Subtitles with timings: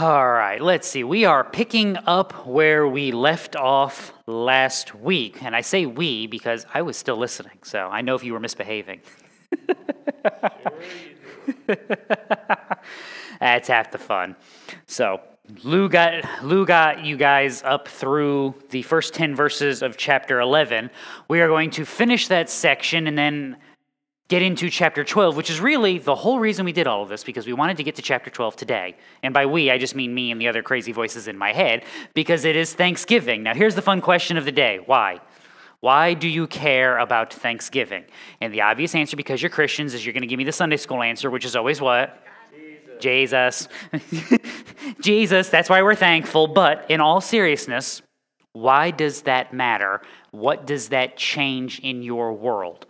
[0.00, 1.02] All right, let's see.
[1.02, 5.42] We are picking up where we left off last week.
[5.42, 8.38] And I say we because I was still listening, so I know if you were
[8.38, 9.00] misbehaving.
[13.40, 14.36] That's half the fun.
[14.86, 15.20] So,
[15.64, 20.90] Lou got, Lou got you guys up through the first 10 verses of chapter 11.
[21.26, 23.56] We are going to finish that section and then
[24.28, 27.24] get into chapter 12, which is really the whole reason we did all of this,
[27.24, 28.94] because we wanted to get to chapter 12 today.
[29.22, 31.84] And by we, I just mean me and the other crazy voices in my head,
[32.14, 33.42] because it is Thanksgiving.
[33.42, 35.20] Now, here's the fun question of the day why?
[35.80, 38.04] Why do you care about Thanksgiving?
[38.40, 40.76] And the obvious answer, because you're Christians, is you're going to give me the Sunday
[40.76, 42.22] school answer, which is always what?
[43.00, 43.68] Jesus.
[43.92, 44.38] Jesus,
[45.00, 46.48] Jesus, that's why we're thankful.
[46.48, 48.02] But in all seriousness,
[48.52, 50.02] why does that matter?
[50.32, 52.86] What does that change in your world?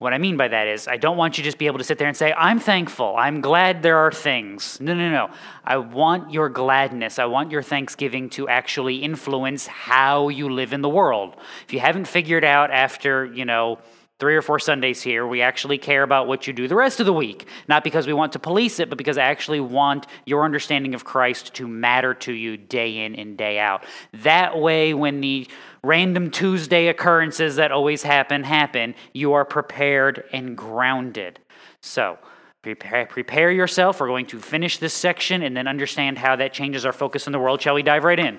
[0.00, 1.84] What I mean by that is, I don't want you to just be able to
[1.84, 3.16] sit there and say, I'm thankful.
[3.18, 4.80] I'm glad there are things.
[4.80, 5.28] No, no, no.
[5.62, 7.18] I want your gladness.
[7.18, 11.36] I want your thanksgiving to actually influence how you live in the world.
[11.66, 13.78] If you haven't figured out after, you know,
[14.20, 17.06] three or four Sundays here, we actually care about what you do the rest of
[17.06, 17.48] the week.
[17.66, 21.04] Not because we want to police it, but because I actually want your understanding of
[21.04, 23.84] Christ to matter to you day in and day out.
[24.12, 25.48] That way, when the
[25.82, 31.40] random Tuesday occurrences that always happen happen, you are prepared and grounded.
[31.80, 32.18] So,
[32.60, 34.00] prepare, prepare yourself.
[34.00, 37.32] We're going to finish this section and then understand how that changes our focus in
[37.32, 37.62] the world.
[37.62, 38.38] Shall we dive right in?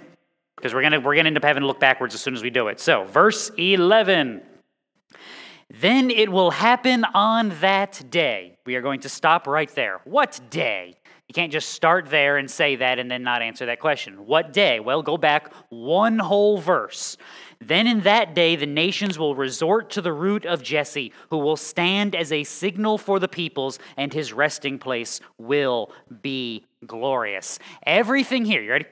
[0.55, 2.43] Because we're going we're going to end up having to look backwards as soon as
[2.43, 2.79] we do it.
[2.79, 4.43] So, verse 11.
[5.79, 8.57] Then it will happen on that day.
[8.65, 10.01] We are going to stop right there.
[10.03, 10.95] What day?
[11.29, 14.25] You can't just start there and say that and then not answer that question.
[14.25, 14.81] What day?
[14.81, 17.15] Well, go back one whole verse.
[17.61, 21.55] Then in that day the nations will resort to the root of Jesse, who will
[21.55, 27.59] stand as a signal for the peoples, and his resting place will be glorious.
[27.83, 28.85] Everything here, you ready?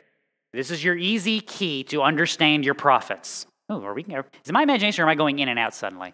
[0.54, 3.48] This is your easy key to understand your prophets.
[3.68, 4.04] Oh, are we?
[4.04, 6.14] Is it my imagination or am I going in and out suddenly?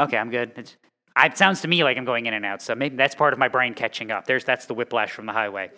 [0.00, 0.52] Okay, I'm good.
[0.56, 0.76] It's,
[1.16, 3.38] it sounds to me like I'm going in and out, so maybe that's part of
[3.38, 4.26] my brain catching up.
[4.26, 5.70] There's that's the whiplash from the highway.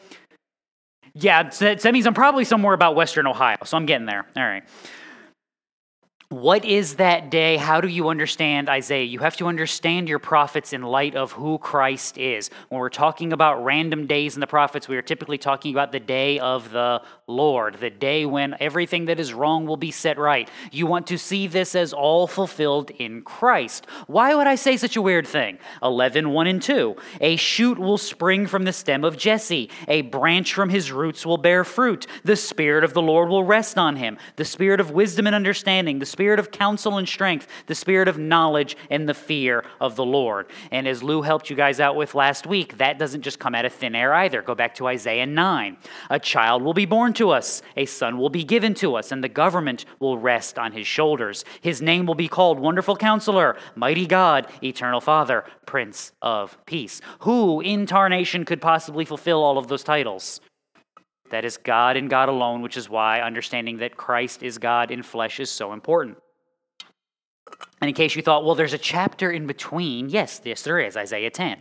[1.15, 4.25] Yeah, so that means I'm probably somewhere about Western Ohio, so I'm getting there.
[4.37, 4.63] All right.
[6.33, 7.59] What is that day?
[7.59, 9.05] How do you understand Isaiah?
[9.05, 12.49] You have to understand your prophets in light of who Christ is.
[12.71, 16.01] When we're talking about random days in the prophets, we are typically talking about the
[16.01, 20.49] day of the Lord, the day when everything that is wrong will be set right.
[20.71, 23.87] You want to see this as all fulfilled in Christ.
[24.07, 25.59] Why would I say such a weird thing?
[25.83, 26.97] 11, 1 and 2.
[27.21, 31.37] A shoot will spring from the stem of Jesse, a branch from his roots will
[31.37, 32.07] bear fruit.
[32.25, 35.99] The Spirit of the Lord will rest on him, the Spirit of wisdom and understanding,
[35.99, 39.97] the Spirit spirit of counsel and strength, the spirit of knowledge and the fear of
[39.97, 40.47] the Lord.
[40.71, 43.65] And as Lou helped you guys out with last week, that doesn't just come out
[43.65, 44.41] of thin air either.
[44.41, 45.77] Go back to Isaiah 9.
[46.11, 49.25] A child will be born to us, a son will be given to us, and
[49.25, 51.45] the government will rest on his shoulders.
[51.61, 57.01] His name will be called Wonderful Counselor, Mighty God, Eternal Father, Prince of Peace.
[57.23, 60.41] Who in tarnation could possibly fulfill all of those titles?
[61.33, 65.03] That is God and God alone, which is why understanding that Christ is God in
[65.03, 66.19] flesh is so important.
[67.81, 70.95] And in case you thought, well, there's a chapter in between, yes, yes, there is,
[70.95, 71.59] Isaiah 10.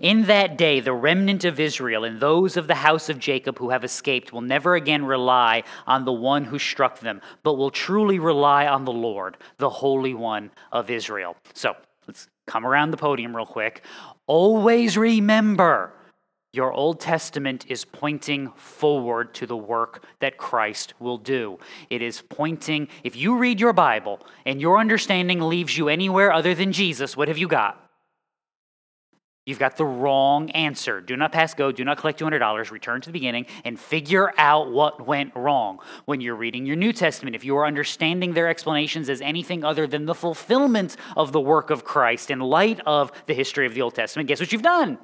[0.00, 3.68] In that day, the remnant of Israel and those of the house of Jacob who
[3.68, 8.18] have escaped will never again rely on the one who struck them, but will truly
[8.18, 11.36] rely on the Lord, the Holy One of Israel.
[11.52, 11.74] So
[12.08, 13.84] let's come around the podium real quick.
[14.26, 15.92] Always remember
[16.52, 21.58] your Old Testament is pointing forward to the work that Christ will do.
[21.90, 26.54] It is pointing, if you read your Bible and your understanding leaves you anywhere other
[26.54, 27.86] than Jesus, what have you got?
[29.46, 31.00] You've got the wrong answer.
[31.00, 31.72] Do not pass go.
[31.72, 32.70] Do not collect $200.
[32.70, 35.78] Return to the beginning and figure out what went wrong.
[36.04, 39.86] When you're reading your New Testament, if you are understanding their explanations as anything other
[39.86, 43.82] than the fulfillment of the work of Christ in light of the history of the
[43.82, 44.98] Old Testament, guess what you've done?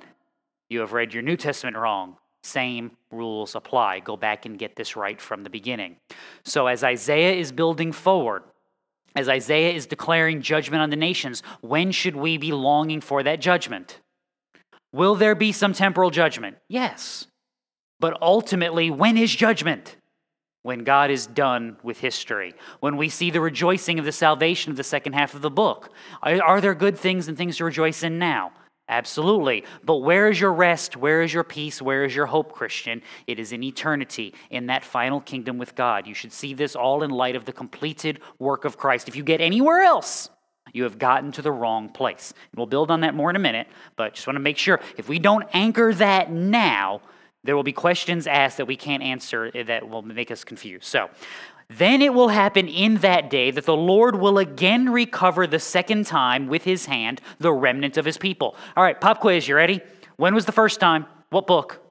[0.69, 2.17] You have read your New Testament wrong.
[2.43, 4.01] Same rules apply.
[4.01, 5.97] Go back and get this right from the beginning.
[6.45, 8.43] So, as Isaiah is building forward,
[9.17, 13.41] as Isaiah is declaring judgment on the nations, when should we be longing for that
[13.41, 14.01] judgment?
[14.93, 16.59] Will there be some temporal judgment?
[16.69, 17.27] Yes.
[17.99, 19.97] But ultimately, when is judgment?
[20.63, 22.55] When God is done with history.
[22.81, 25.91] When we see the rejoicing of the salvation of the second half of the book.
[26.23, 28.53] Are, there good things and things to rejoice in now?
[28.89, 29.65] Absolutely.
[29.85, 30.97] But where is your rest?
[30.97, 31.83] Where is your peace?
[31.83, 33.03] Where is your hope, Christian?
[33.27, 36.07] It is in eternity, in that final kingdom with God.
[36.07, 39.09] You should see this all in light of the completed work of Christ.
[39.09, 40.31] If you get anywhere else,
[40.73, 42.33] you have gotten to the wrong place.
[42.53, 43.67] And We'll build on that more in a minute,
[43.97, 47.01] but just want to make sure if we don't anchor that now,
[47.47, 50.85] There will be questions asked that we can't answer that will make us confused.
[50.85, 51.09] So,
[51.69, 56.07] then it will happen in that day that the Lord will again recover the second
[56.07, 58.57] time with his hand the remnant of his people.
[58.77, 59.81] All right, pop quiz, you ready?
[60.17, 61.07] When was the first time?
[61.31, 61.83] What book?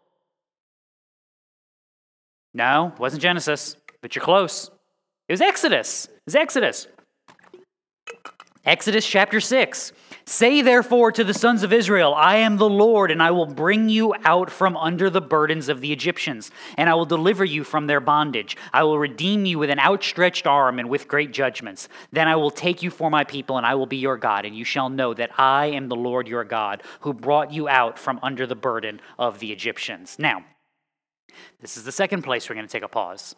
[2.54, 4.72] No, wasn't Genesis, but you're close.
[5.28, 6.06] It was Exodus.
[6.06, 6.88] It was Exodus.
[8.64, 9.92] Exodus chapter 6.
[10.28, 13.90] Say therefore to the sons of Israel, I am the Lord, and I will bring
[13.90, 17.86] you out from under the burdens of the Egyptians, and I will deliver you from
[17.86, 18.58] their bondage.
[18.74, 21.88] I will redeem you with an outstretched arm and with great judgments.
[22.12, 24.58] Then I will take you for my people, and I will be your God, and
[24.58, 28.20] you shall know that I am the Lord your God, who brought you out from
[28.24, 30.18] under the burden of the Egyptians.
[30.18, 30.44] Now,
[31.62, 33.36] this is the second place we're going to take a pause.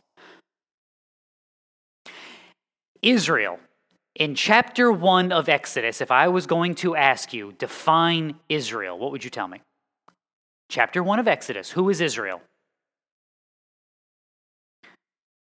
[3.01, 3.60] Israel
[4.18, 9.12] in chapter 1 of Exodus, if I was going to ask you, define Israel, what
[9.12, 9.62] would you tell me?
[10.69, 12.42] Chapter 1 of Exodus, who is Israel?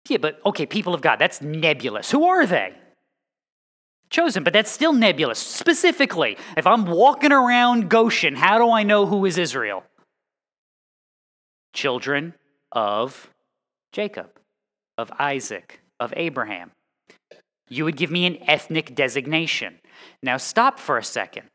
[0.09, 2.11] Yeah, but okay, people of God, that's nebulous.
[2.11, 2.75] Who are they?
[4.11, 5.39] Chosen, but that's still nebulous.
[5.39, 9.85] Specifically, if I'm walking around Goshen, how do I know who is Israel?
[11.75, 12.35] Children
[12.73, 13.31] of
[13.93, 14.31] Jacob,
[14.97, 16.73] of Isaac, of Abraham
[17.69, 19.79] you would give me an ethnic designation.
[20.23, 21.49] Now, stop for a second.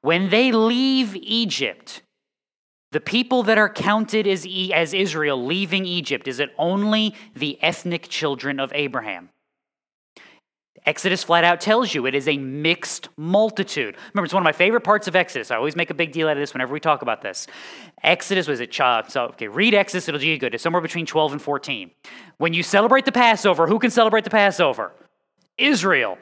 [0.00, 2.02] When they leave Egypt,
[2.92, 8.08] the people that are counted as, as Israel leaving Egypt, is it only the ethnic
[8.08, 9.30] children of Abraham?
[10.86, 13.96] Exodus flat out tells you it is a mixed multitude.
[14.14, 15.50] Remember, it's one of my favorite parts of Exodus.
[15.50, 17.46] I always make a big deal out of this whenever we talk about this.
[18.02, 18.80] Exodus was it?
[18.80, 20.54] Uh, so, okay, read Exodus, it'll do you good.
[20.54, 21.90] It's somewhere between 12 and 14.
[22.38, 24.92] When you celebrate the Passover, who can celebrate the Passover?
[25.60, 26.18] Israel.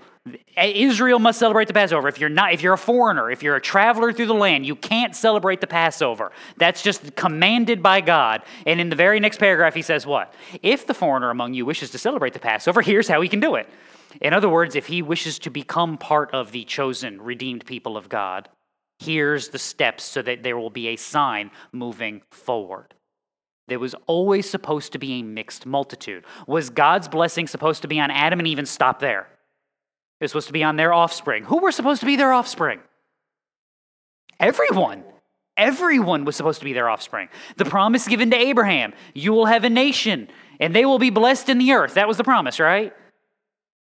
[0.57, 2.09] Israel must celebrate the Passover.
[2.09, 4.77] If you're not, if you're a foreigner, if you're a traveler through the land, you
[4.77, 6.33] can't celebrate the Passover.
[6.57, 8.43] That's just commanded by God.
[8.67, 10.35] And in the very next paragraph, he says what?
[10.63, 13.55] If the foreigner among you wishes to celebrate the Passover, here's how he can do
[13.55, 13.69] it.
[14.21, 18.09] In other words, if he wishes to become part of the chosen, redeemed people of
[18.09, 18.49] God,
[18.99, 22.95] here's the steps so that there will be a sign moving forward.
[23.69, 26.25] There was always supposed to be a mixed multitude.
[26.47, 29.29] Was God's blessing supposed to be on Adam and Eve and stop there?
[30.21, 31.45] It was supposed to be on their offspring.
[31.45, 32.81] Who were supposed to be their offspring?
[34.41, 35.05] Everyone.
[35.57, 37.29] Everyone was supposed to be their offspring.
[37.57, 40.29] The promise given to Abraham you will have a nation,
[40.61, 41.95] and they will be blessed in the earth.
[41.95, 42.95] That was the promise, right?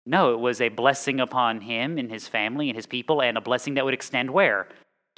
[0.05, 3.41] No, it was a blessing upon him and his family and his people, and a
[3.41, 4.67] blessing that would extend where?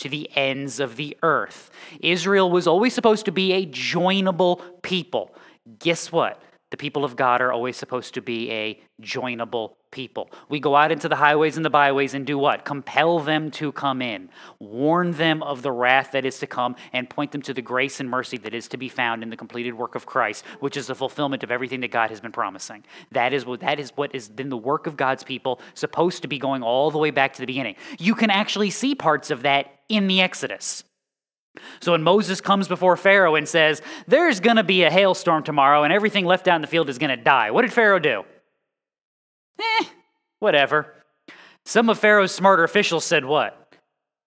[0.01, 1.71] To the ends of the earth.
[2.01, 5.33] Israel was always supposed to be a joinable people.
[5.79, 6.41] Guess what?
[6.71, 10.31] The people of God are always supposed to be a joinable people.
[10.47, 12.63] We go out into the highways and the byways and do what?
[12.63, 17.09] Compel them to come in, warn them of the wrath that is to come, and
[17.09, 19.73] point them to the grace and mercy that is to be found in the completed
[19.73, 22.85] work of Christ, which is the fulfillment of everything that God has been promising.
[23.11, 26.29] That is what that is what has been the work of God's people, supposed to
[26.29, 27.75] be going all the way back to the beginning.
[27.99, 30.85] You can actually see parts of that in the Exodus.
[31.81, 35.83] So when Moses comes before Pharaoh and says, There's going to be a hailstorm tomorrow
[35.83, 38.23] and everything left out in the field is going to die, what did Pharaoh do?
[39.59, 39.85] Eh,
[40.39, 40.93] whatever.
[41.65, 43.75] Some of Pharaoh's smarter officials said, What?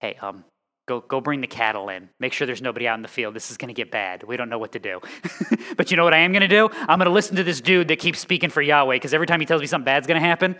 [0.00, 0.44] Hey, um,
[0.86, 2.08] go, go bring the cattle in.
[2.20, 3.34] Make sure there's nobody out in the field.
[3.34, 4.22] This is going to get bad.
[4.22, 5.00] We don't know what to do.
[5.76, 6.68] but you know what I am going to do?
[6.72, 9.40] I'm going to listen to this dude that keeps speaking for Yahweh because every time
[9.40, 10.56] he tells me something bad's going to happen,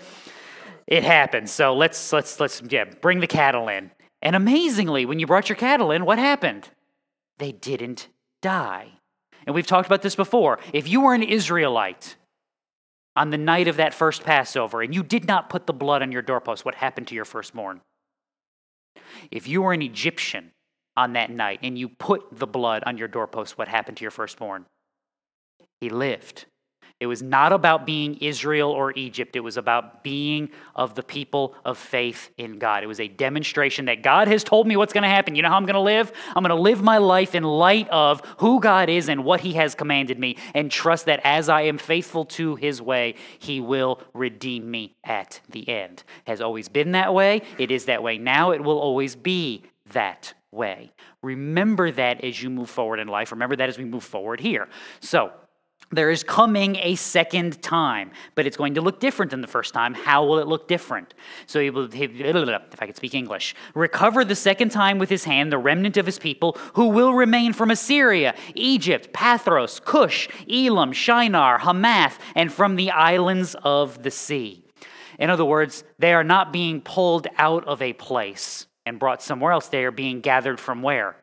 [0.86, 1.50] it happens.
[1.50, 3.90] So let's, let's, let's, yeah, bring the cattle in.
[4.24, 6.70] And amazingly, when you brought your cattle in, what happened?
[7.38, 8.08] They didn't
[8.40, 8.88] die.
[9.46, 10.58] And we've talked about this before.
[10.72, 12.16] If you were an Israelite
[13.14, 16.10] on the night of that first Passover and you did not put the blood on
[16.10, 17.82] your doorpost, what happened to your firstborn?
[19.30, 20.52] If you were an Egyptian
[20.96, 24.10] on that night and you put the blood on your doorpost, what happened to your
[24.10, 24.64] firstborn?
[25.80, 26.46] He lived.
[27.04, 29.36] It was not about being Israel or Egypt.
[29.36, 32.82] It was about being of the people of faith in God.
[32.82, 35.34] It was a demonstration that God has told me what's going to happen.
[35.34, 36.10] You know how I'm going to live?
[36.34, 39.52] I'm going to live my life in light of who God is and what He
[39.52, 44.00] has commanded me, and trust that as I am faithful to His way, He will
[44.14, 46.04] redeem me at the end.
[46.26, 47.42] It has always been that way.
[47.58, 48.52] It is that way now.
[48.52, 50.90] It will always be that way.
[51.20, 53.30] Remember that as you move forward in life.
[53.30, 54.70] Remember that as we move forward here.
[55.00, 55.32] So,
[55.94, 59.74] there is coming a second time, but it's going to look different than the first
[59.74, 59.94] time.
[59.94, 61.14] How will it look different?
[61.46, 65.52] So he will, if I could speak English, recover the second time with his hand
[65.52, 71.58] the remnant of his people who will remain from Assyria, Egypt, Pathros, Cush, Elam, Shinar,
[71.58, 74.64] Hamath, and from the islands of the sea.
[75.18, 79.52] In other words, they are not being pulled out of a place and brought somewhere
[79.52, 79.68] else.
[79.68, 81.16] They are being gathered from where?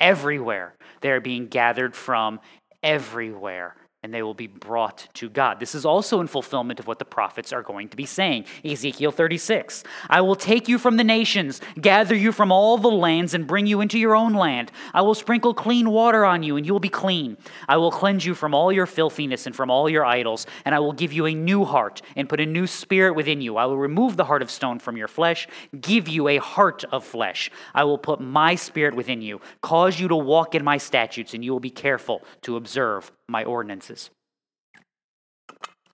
[0.00, 0.74] everywhere.
[1.02, 2.40] They are being gathered from
[2.82, 5.60] everywhere and they will be brought to God.
[5.60, 8.46] This is also in fulfillment of what the prophets are going to be saying.
[8.64, 13.34] Ezekiel 36 I will take you from the nations, gather you from all the lands,
[13.34, 14.72] and bring you into your own land.
[14.94, 17.36] I will sprinkle clean water on you, and you will be clean.
[17.68, 20.78] I will cleanse you from all your filthiness and from all your idols, and I
[20.78, 23.58] will give you a new heart and put a new spirit within you.
[23.58, 25.46] I will remove the heart of stone from your flesh,
[25.78, 27.50] give you a heart of flesh.
[27.74, 31.44] I will put my spirit within you, cause you to walk in my statutes, and
[31.44, 34.10] you will be careful to observe my ordinances.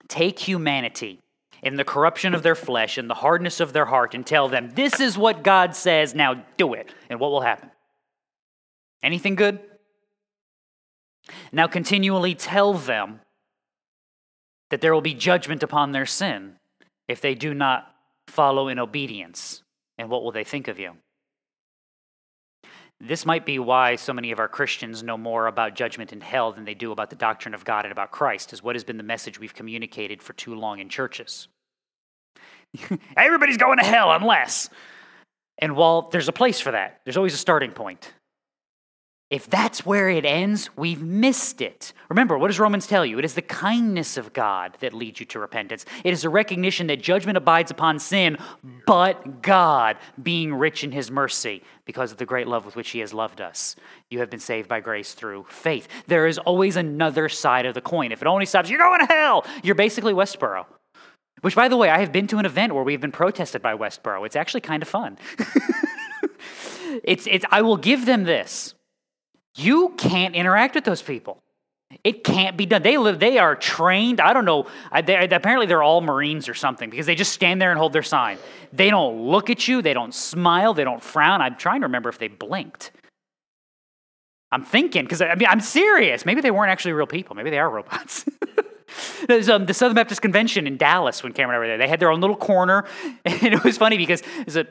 [0.08, 1.20] Take humanity
[1.62, 4.70] in the corruption of their flesh and the hardness of their heart and tell them,
[4.70, 6.92] This is what God says, now do it.
[7.10, 7.70] And what will happen?
[9.02, 9.60] Anything good?
[11.52, 13.20] Now continually tell them
[14.70, 16.56] that there will be judgment upon their sin
[17.08, 17.92] if they do not
[18.28, 19.62] follow in obedience.
[19.98, 20.92] And what will they think of you?
[23.00, 26.52] This might be why so many of our Christians know more about judgment and hell
[26.52, 28.96] than they do about the doctrine of God and about Christ, is what has been
[28.96, 31.48] the message we've communicated for too long in churches.
[33.16, 34.70] Everybody's going to hell unless.
[35.58, 38.12] And while there's a place for that, there's always a starting point.
[39.28, 41.92] If that's where it ends, we've missed it.
[42.08, 43.18] Remember, what does Romans tell you?
[43.18, 45.84] It is the kindness of God that leads you to repentance.
[46.04, 48.38] It is a recognition that judgment abides upon sin,
[48.86, 53.00] but God, being rich in his mercy, because of the great love with which he
[53.00, 53.74] has loved us,
[54.10, 55.88] you have been saved by grace through faith.
[56.06, 58.12] There is always another side of the coin.
[58.12, 60.66] If it only stops, you're going to hell, you're basically Westboro.
[61.40, 63.74] Which, by the way, I have been to an event where we've been protested by
[63.74, 64.24] Westboro.
[64.24, 65.18] It's actually kind of fun.
[67.02, 68.74] it's, it's, I will give them this
[69.56, 71.42] you can't interact with those people.
[72.02, 72.82] It can't be done.
[72.82, 73.20] They live.
[73.20, 74.20] They are trained.
[74.20, 74.66] I don't know.
[75.04, 78.02] They, apparently, they're all Marines or something because they just stand there and hold their
[78.02, 78.38] sign.
[78.72, 79.82] They don't look at you.
[79.82, 80.74] They don't smile.
[80.74, 81.40] They don't frown.
[81.40, 82.90] I'm trying to remember if they blinked.
[84.52, 86.24] I'm thinking because I mean I'm serious.
[86.24, 87.36] Maybe they weren't actually real people.
[87.36, 88.24] Maybe they are robots.
[89.26, 91.78] There's um, the Southern Baptist Convention in Dallas when Cameron and I were there.
[91.78, 92.86] They had their own little corner,
[93.24, 94.66] and it was funny because there's a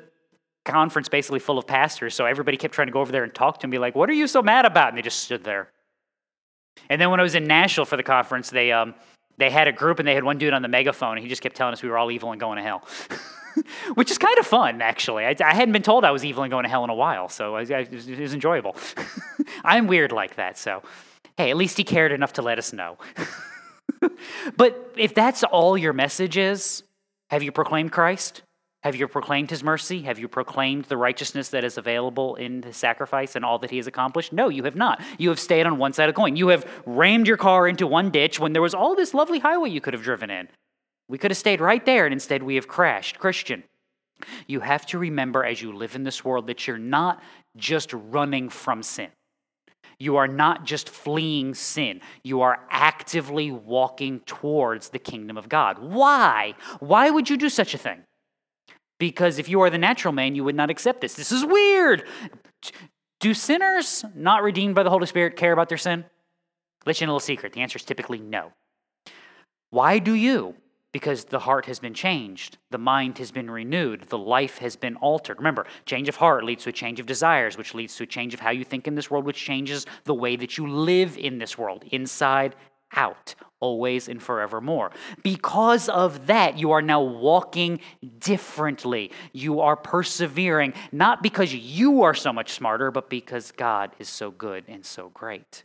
[0.65, 3.59] conference basically full of pastors, so everybody kept trying to go over there and talk
[3.59, 5.69] to him, be like, "What are you so mad about?" And they just stood there.
[6.89, 8.95] And then when I was in Nashville for the conference, they um,
[9.37, 11.41] they had a group and they had one dude on the megaphone, and he just
[11.41, 12.87] kept telling us we were all evil and going to hell.
[13.95, 15.25] Which is kind of fun, actually.
[15.25, 17.29] I, I, hadn't been told I was evil and going to hell in a while,
[17.29, 18.75] so I, I, it, was, it was enjoyable.
[19.63, 20.83] I'm weird like that, so
[21.37, 22.97] hey, at least he cared enough to let us know.
[24.57, 26.83] but if that's all your message is,
[27.29, 28.41] have you proclaimed Christ?
[28.85, 30.03] Have you proclaimed his mercy?
[30.03, 33.77] Have you proclaimed the righteousness that is available in his sacrifice and all that he
[33.77, 34.31] has accomplished?
[34.31, 35.01] No, you have not.
[35.17, 36.35] You have stayed on one side of the coin.
[36.35, 39.71] You have rammed your car into one ditch when there was all this lovely highway
[39.71, 40.49] you could have driven in.
[41.09, 43.17] We could have stayed right there, and instead we have crashed.
[43.17, 43.63] Christian,
[44.45, 47.23] you have to remember as you live in this world that you're not
[47.57, 49.09] just running from sin.
[49.97, 52.01] You are not just fleeing sin.
[52.21, 55.79] You are actively walking towards the kingdom of God.
[55.79, 56.53] Why?
[56.79, 58.03] Why would you do such a thing?
[58.99, 61.15] Because if you are the natural man, you would not accept this.
[61.15, 62.07] This is weird.
[63.19, 66.05] Do sinners not redeemed by the Holy Spirit care about their sin?
[66.85, 67.53] Let you know a little secret.
[67.53, 68.51] The answer is typically no.
[69.71, 70.55] Why do you?
[70.93, 74.95] Because the heart has been changed, the mind has been renewed, the life has been
[74.97, 75.39] altered.
[75.39, 78.33] Remember, change of heart leads to a change of desires, which leads to a change
[78.33, 81.37] of how you think in this world, which changes the way that you live in
[81.37, 82.55] this world, inside
[82.95, 84.91] out, always and forevermore.
[85.23, 87.79] Because of that, you are now walking
[88.19, 89.11] differently.
[89.33, 94.31] You are persevering, not because you are so much smarter, but because God is so
[94.31, 95.63] good and so great.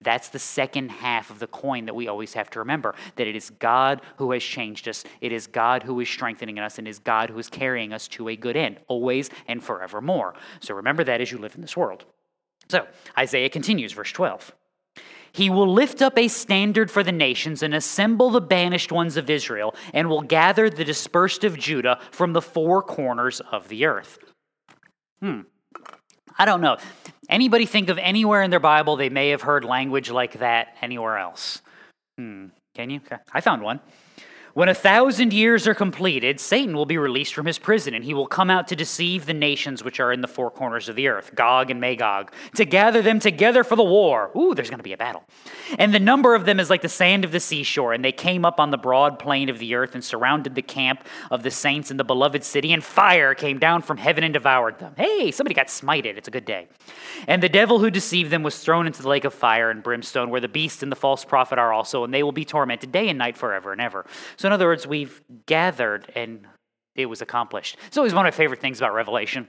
[0.00, 3.34] That's the second half of the coin that we always have to remember that it
[3.34, 6.90] is God who has changed us, it is God who is strengthening us, and it
[6.90, 10.34] is God who is carrying us to a good end, always and forevermore.
[10.60, 12.04] So remember that as you live in this world.
[12.68, 14.52] So Isaiah continues, verse 12.
[15.34, 19.28] He will lift up a standard for the nations and assemble the banished ones of
[19.28, 24.16] Israel, and will gather the dispersed of Judah from the four corners of the earth.
[25.20, 25.40] Hmm.
[26.38, 26.76] I don't know.
[27.28, 31.18] Anybody think of anywhere in their Bible they may have heard language like that anywhere
[31.18, 31.62] else?
[32.16, 32.46] Hmm.
[32.76, 33.00] Can you?
[33.04, 33.16] Okay.
[33.32, 33.80] I found one.
[34.54, 38.14] When a thousand years are completed, Satan will be released from his prison, and he
[38.14, 41.08] will come out to deceive the nations which are in the four corners of the
[41.08, 44.30] earth, Gog and Magog, to gather them together for the war.
[44.36, 45.24] Ooh, there's going to be a battle.
[45.76, 48.44] And the number of them is like the sand of the seashore, and they came
[48.44, 51.90] up on the broad plain of the earth and surrounded the camp of the saints
[51.90, 54.94] in the beloved city, and fire came down from heaven and devoured them.
[54.96, 56.16] Hey, somebody got smited.
[56.16, 56.68] It's a good day.
[57.26, 60.30] And the devil who deceived them was thrown into the lake of fire and brimstone,
[60.30, 63.08] where the beast and the false prophet are also, and they will be tormented day
[63.08, 64.06] and night forever and ever.
[64.36, 66.46] So, in other words, we've gathered and
[66.94, 67.76] it was accomplished.
[67.86, 69.48] It's always one of my favorite things about Revelation.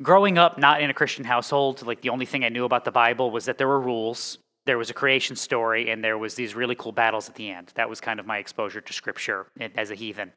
[0.00, 2.92] Growing up, not in a Christian household, like the only thing I knew about the
[2.92, 6.54] Bible was that there were rules, there was a creation story, and there was these
[6.54, 7.72] really cool battles at the end.
[7.74, 10.32] That was kind of my exposure to scripture as a heathen.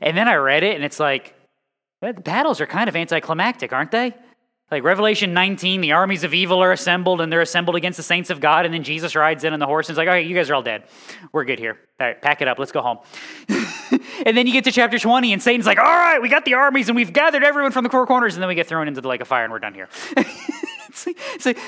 [0.00, 1.34] And then I read it, and it's like,
[2.02, 4.14] the battles are kind of anticlimactic, aren't they?
[4.68, 8.30] Like Revelation 19, the armies of evil are assembled and they're assembled against the saints
[8.30, 8.64] of God.
[8.64, 10.50] And then Jesus rides in on the horse and is like, all right, you guys
[10.50, 10.84] are all dead.
[11.32, 11.78] We're good here.
[12.00, 12.58] All right, pack it up.
[12.58, 12.98] Let's go home.
[14.26, 16.54] and then you get to chapter 20 and Satan's like, all right, we got the
[16.54, 18.34] armies and we've gathered everyone from the four corners.
[18.34, 19.88] And then we get thrown into the lake of fire and we're done here.
[20.16, 21.58] it's, like, it's like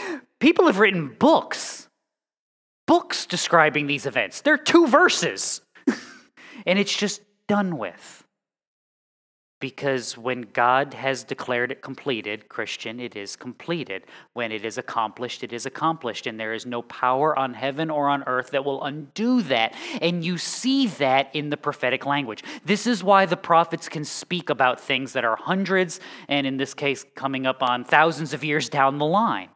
[0.40, 1.88] people have written books,
[2.88, 4.40] books describing these events.
[4.40, 5.62] They're two verses.
[6.66, 8.24] and it's just done with.
[9.60, 14.04] Because when God has declared it completed, Christian, it is completed.
[14.32, 16.28] When it is accomplished, it is accomplished.
[16.28, 19.74] And there is no power on heaven or on earth that will undo that.
[20.00, 22.44] And you see that in the prophetic language.
[22.64, 25.98] This is why the prophets can speak about things that are hundreds,
[26.28, 29.48] and in this case, coming up on thousands of years down the line.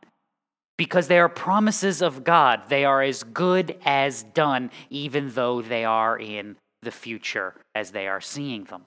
[0.76, 2.62] Because they are promises of God.
[2.68, 8.08] They are as good as done, even though they are in the future as they
[8.08, 8.86] are seeing them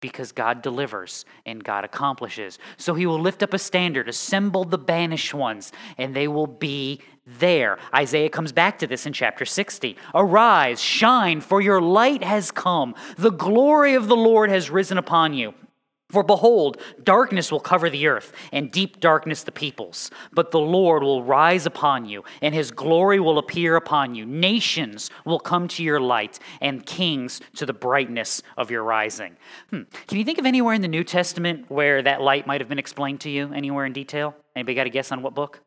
[0.00, 2.58] because God delivers and God accomplishes.
[2.76, 7.00] So he will lift up a standard, assemble the banished ones, and they will be
[7.26, 7.78] there.
[7.94, 9.96] Isaiah comes back to this in chapter 60.
[10.14, 12.94] Arise, shine, for your light has come.
[13.16, 15.54] The glory of the Lord has risen upon you.
[16.10, 20.10] For behold, darkness will cover the earth, and deep darkness the peoples.
[20.32, 24.24] But the Lord will rise upon you, and his glory will appear upon you.
[24.24, 29.36] Nations will come to your light, and kings to the brightness of your rising.
[29.68, 29.82] Hmm.
[30.06, 32.78] Can you think of anywhere in the New Testament where that light might have been
[32.78, 34.34] explained to you, anywhere in detail?
[34.56, 35.60] Anybody got a guess on what book?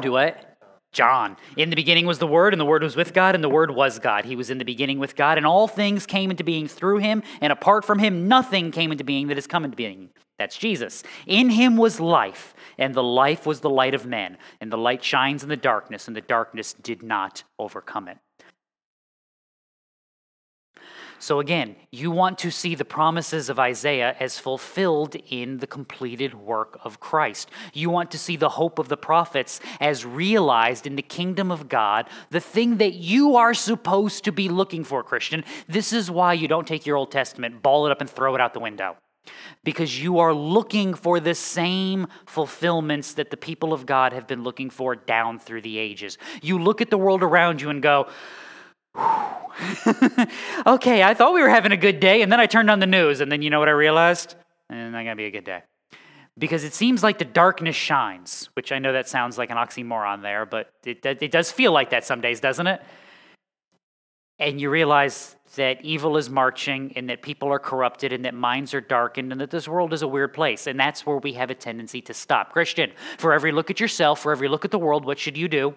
[0.00, 0.47] Do what?
[0.92, 1.36] John.
[1.56, 3.70] In the beginning was the Word, and the Word was with God, and the Word
[3.70, 4.24] was God.
[4.24, 7.22] He was in the beginning with God, and all things came into being through him,
[7.40, 10.10] and apart from him, nothing came into being that has come into being.
[10.38, 11.02] That's Jesus.
[11.26, 15.02] In him was life, and the life was the light of men, and the light
[15.04, 18.18] shines in the darkness, and the darkness did not overcome it.
[21.20, 26.34] So again, you want to see the promises of Isaiah as fulfilled in the completed
[26.34, 27.50] work of Christ.
[27.72, 31.68] You want to see the hope of the prophets as realized in the kingdom of
[31.68, 35.44] God, the thing that you are supposed to be looking for, Christian.
[35.66, 38.40] This is why you don't take your Old Testament, ball it up, and throw it
[38.40, 38.96] out the window.
[39.64, 44.42] Because you are looking for the same fulfillments that the people of God have been
[44.42, 46.16] looking for down through the ages.
[46.40, 48.08] You look at the world around you and go,
[50.66, 52.86] okay, I thought we were having a good day, and then I turned on the
[52.86, 54.36] news, and then you know what I realized?
[54.70, 55.62] And not gonna be a good day.
[56.38, 60.22] Because it seems like the darkness shines, which I know that sounds like an oxymoron
[60.22, 62.80] there, but it, it does feel like that some days, doesn't it?
[64.38, 68.72] And you realize that evil is marching, and that people are corrupted, and that minds
[68.74, 70.68] are darkened, and that this world is a weird place.
[70.68, 72.52] And that's where we have a tendency to stop.
[72.52, 75.48] Christian, for every look at yourself, for every look at the world, what should you
[75.48, 75.74] do?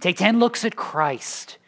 [0.00, 1.58] Take 10 looks at Christ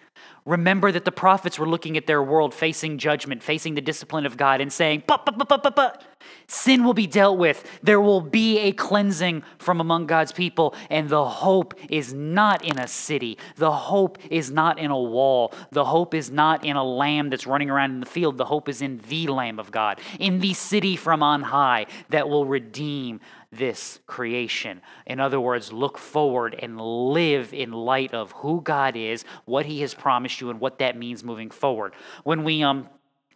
[0.44, 4.36] Remember that the prophets were looking at their world, facing judgment, facing the discipline of
[4.36, 6.02] God, and saying, but, but, but, but, but, but,
[6.48, 7.64] sin will be dealt with.
[7.82, 10.74] There will be a cleansing from among God's people.
[10.90, 13.38] And the hope is not in a city.
[13.54, 15.54] The hope is not in a wall.
[15.70, 18.36] The hope is not in a lamb that's running around in the field.
[18.36, 22.28] The hope is in the Lamb of God, in the city from on high that
[22.28, 23.20] will redeem
[23.52, 24.80] this creation.
[25.06, 29.82] In other words, look forward and live in light of who God is, what He
[29.82, 31.92] has promised you, and what that means moving forward.
[32.24, 32.88] When we um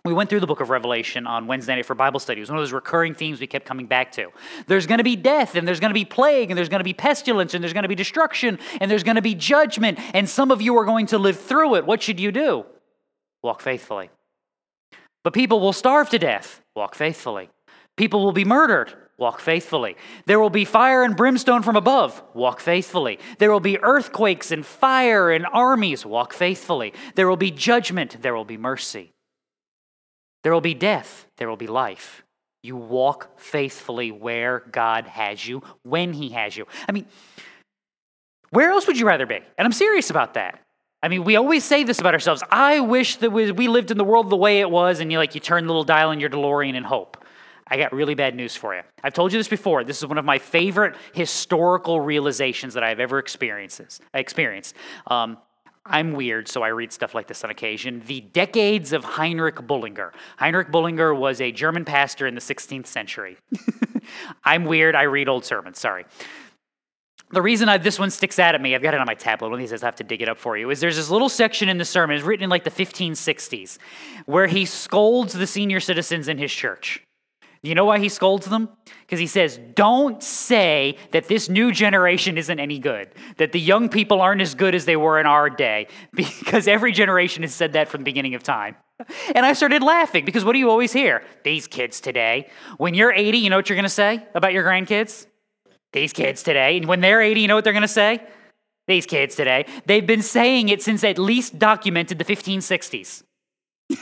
[0.07, 2.39] we went through the book of Revelation on Wednesday night for Bible study.
[2.39, 4.29] It was one of those recurring themes we kept coming back to.
[4.69, 6.85] There's going to be death, and there's going to be plague, and there's going to
[6.85, 10.29] be pestilence, and there's going to be destruction, and there's going to be judgment, and
[10.29, 11.87] some of you are going to live through it.
[11.87, 12.65] What should you do?
[13.43, 14.11] Walk faithfully.
[15.25, 16.63] But people will starve to death.
[16.77, 17.51] Walk faithfully.
[17.97, 18.95] People will be murdered.
[19.19, 19.97] Walk faithfully.
[20.27, 22.23] There will be fire and brimstone from above.
[22.35, 23.19] Walk faithfully.
[23.39, 26.05] There will be earthquakes and fire and armies.
[26.05, 26.93] Walk faithfully.
[27.15, 28.19] There will be judgment.
[28.21, 29.13] There will be mercy.
[30.43, 31.27] There will be death.
[31.39, 32.25] There will be life.
[32.63, 36.67] You walk faithfully where God has you, when He has you.
[36.89, 37.07] I mean,
[38.51, 39.37] where else would you rather be?
[39.37, 40.61] And I'm serious about that.
[41.03, 42.43] I mean, we always say this about ourselves.
[42.51, 45.35] I wish that we lived in the world the way it was, and you like
[45.35, 47.16] you turn the little dial in your DeLorean and hope.
[47.69, 48.83] I got really bad news for you.
[49.03, 49.83] I've told you this before.
[49.83, 54.03] This is one of my favorite historical realizations that I've ever experienced.
[54.15, 54.75] experienced.
[55.09, 55.39] Um,
[55.89, 58.03] I'm weird, so I read stuff like this on occasion.
[58.07, 60.13] The Decades of Heinrich Bullinger.
[60.37, 63.37] Heinrich Bullinger was a German pastor in the 16th century.
[64.45, 66.05] I'm weird, I read old sermons, sorry.
[67.31, 69.49] The reason I, this one sticks out at me, I've got it on my tablet,
[69.49, 71.29] one of these I have to dig it up for you, is there's this little
[71.29, 73.79] section in the sermon, it's written in like the 1560s,
[74.27, 77.06] where he scolds the senior citizens in his church.
[77.63, 78.69] You know why he scolds them?
[79.01, 83.89] Because he says, Don't say that this new generation isn't any good, that the young
[83.89, 87.73] people aren't as good as they were in our day, because every generation has said
[87.73, 88.77] that from the beginning of time.
[89.35, 91.23] And I started laughing because what do you always hear?
[91.45, 92.49] These kids today.
[92.79, 95.27] When you're 80, you know what you're going to say about your grandkids?
[95.93, 96.79] These kids today.
[96.79, 98.23] And when they're 80, you know what they're going to say?
[98.87, 99.67] These kids today.
[99.85, 103.23] They've been saying it since at least documented the 1560s.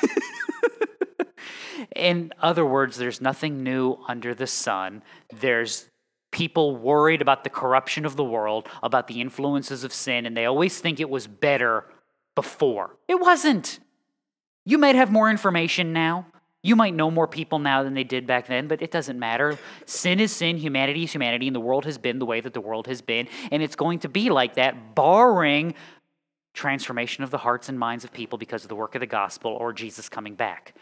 [1.94, 5.02] In other words, there's nothing new under the sun.
[5.33, 5.88] There's
[6.30, 10.46] people worried about the corruption of the world, about the influences of sin, and they
[10.46, 11.85] always think it was better
[12.35, 12.96] before.
[13.07, 13.78] It wasn't.
[14.64, 16.26] You might have more information now.
[16.62, 19.59] You might know more people now than they did back then, but it doesn't matter.
[19.85, 22.61] Sin is sin, humanity is humanity, and the world has been the way that the
[22.61, 25.74] world has been, and it's going to be like that, barring
[26.54, 29.52] transformation of the hearts and minds of people because of the work of the gospel
[29.52, 30.74] or Jesus coming back.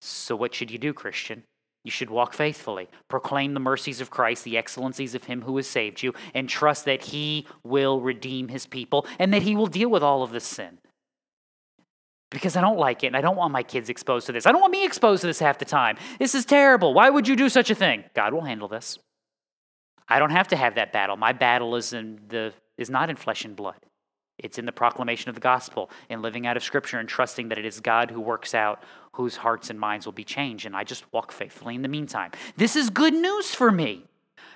[0.00, 1.44] So, what should you do, Christian?
[1.84, 5.66] You should walk faithfully, proclaim the mercies of Christ, the excellencies of Him who has
[5.66, 9.88] saved you, and trust that He will redeem His people and that He will deal
[9.88, 10.78] with all of this sin.
[12.30, 14.46] Because I don't like it and I don't want my kids exposed to this.
[14.46, 15.96] I don't want me exposed to this half the time.
[16.18, 16.94] This is terrible.
[16.94, 18.04] Why would you do such a thing?
[18.14, 18.98] God will handle this.
[20.08, 21.16] I don't have to have that battle.
[21.16, 23.76] My battle is in the is not in flesh and blood.
[24.42, 27.58] It's in the proclamation of the gospel, in living out of Scripture, and trusting that
[27.58, 30.66] it is God who works out whose hearts and minds will be changed.
[30.66, 32.30] And I just walk faithfully in the meantime.
[32.56, 34.04] This is good news for me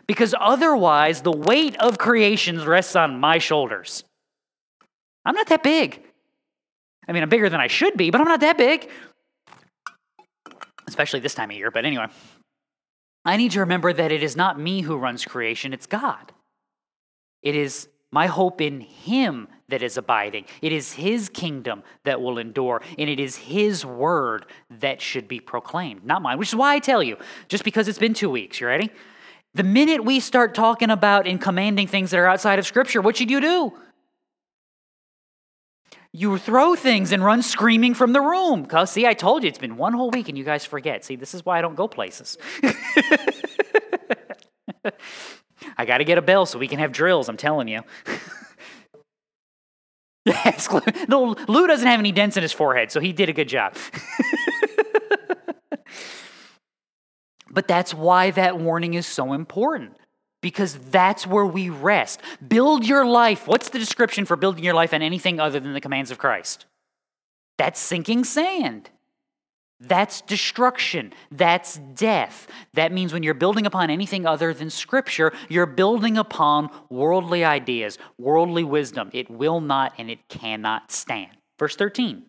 [0.07, 4.05] because otherwise the weight of creation rests on my shoulders.
[5.25, 6.03] I'm not that big.
[7.09, 8.89] I mean, I'm bigger than I should be, but I'm not that big,
[10.87, 11.71] especially this time of year.
[11.71, 12.07] But anyway,
[13.25, 16.33] I need to remember that it is not me who runs creation, it's God.
[17.43, 20.45] It is my hope in Him that is abiding.
[20.63, 25.41] It is His kingdom that will endure, and it is His word that should be
[25.41, 27.17] proclaimed, not mine, which is why I tell you,
[27.49, 28.91] just because it's been two weeks, you ready?
[29.55, 33.17] The minute we start talking about and commanding things that are outside of Scripture, what
[33.17, 33.73] should you do?
[36.13, 38.63] You throw things and run screaming from the room.
[38.63, 41.05] Because, see, I told you it's been one whole week and you guys forget.
[41.05, 42.39] See, this is why I don't go places.
[45.77, 47.83] I got to get a bell so we can have drills, I'm telling you.
[50.27, 50.69] yes,
[51.09, 53.77] no, Lou doesn't have any dents in his forehead, so he did a good job.
[57.51, 59.97] but that's why that warning is so important
[60.41, 62.21] because that's where we rest.
[62.47, 63.47] Build your life.
[63.47, 66.67] What's the description for building your life on anything other than the commands of Christ?
[67.59, 68.91] That's sinking sand.
[69.87, 71.13] That's destruction.
[71.31, 72.47] That's death.
[72.75, 77.99] That means when you're building upon anything other than Scripture, you're building upon worldly ideas,
[78.19, 79.11] worldly wisdom.
[79.13, 81.33] It will not and it cannot stand.
[81.59, 82.25] Verse 13.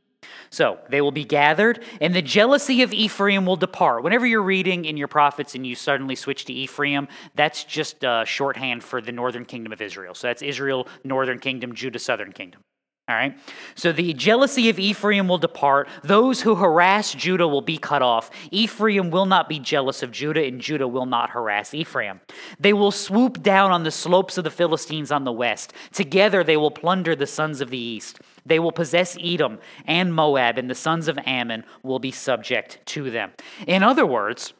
[0.50, 4.04] So they will be gathered, and the jealousy of Ephraim will depart.
[4.04, 8.24] Whenever you're reading in your prophets and you suddenly switch to Ephraim, that's just a
[8.26, 10.16] shorthand for the northern kingdom of Israel.
[10.16, 12.62] So that's Israel, northern kingdom, Judah, southern kingdom.
[13.08, 13.38] All right.
[13.76, 15.88] So the jealousy of Ephraim will depart.
[16.04, 18.32] Those who harass Judah will be cut off.
[18.50, 22.20] Ephraim will not be jealous of Judah, and Judah will not harass Ephraim.
[22.60, 25.72] They will swoop down on the slopes of the Philistines on the west.
[25.94, 28.20] Together they will plunder the sons of the east.
[28.44, 33.12] They will possess Edom and Moab, and the sons of Ammon will be subject to
[33.12, 33.34] them.
[33.68, 34.54] In other words,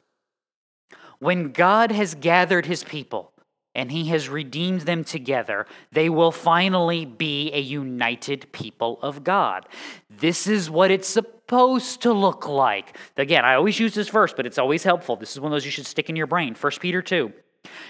[1.18, 3.32] when God has gathered his people,
[3.76, 9.68] and he has redeemed them together, they will finally be a united people of God.
[10.10, 12.98] This is what it's supposed to look like.
[13.18, 15.18] Again, I always use this verse, but it's always helpful.
[15.18, 16.56] This is one of those you should stick in your brain.
[16.56, 17.32] 1 Peter 2.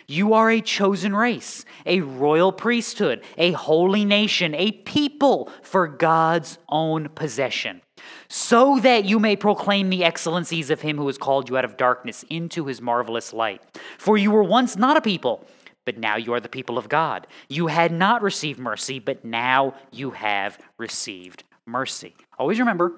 [0.08, 6.58] You are a chosen race, a royal priesthood, a holy nation, a people for God's
[6.70, 7.82] own possession,
[8.30, 11.76] so that you may proclaim the excellencies of him who has called you out of
[11.76, 13.62] darkness into his marvelous light.
[13.98, 15.46] For you were once not a people
[15.86, 17.28] but now you are the people of God.
[17.48, 22.16] You had not received mercy, but now you have received mercy.
[22.38, 22.94] Always remember,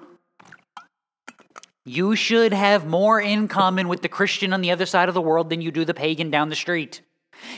[1.84, 5.22] you should have more in common with the Christian on the other side of the
[5.22, 7.00] world than you do the pagan down the street.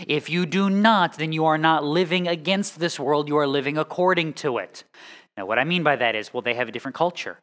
[0.07, 3.79] If you do not, then you are not living against this world, you are living
[3.79, 4.85] according to it.
[5.37, 7.39] Now, what I mean by that is, well, they have a different culture,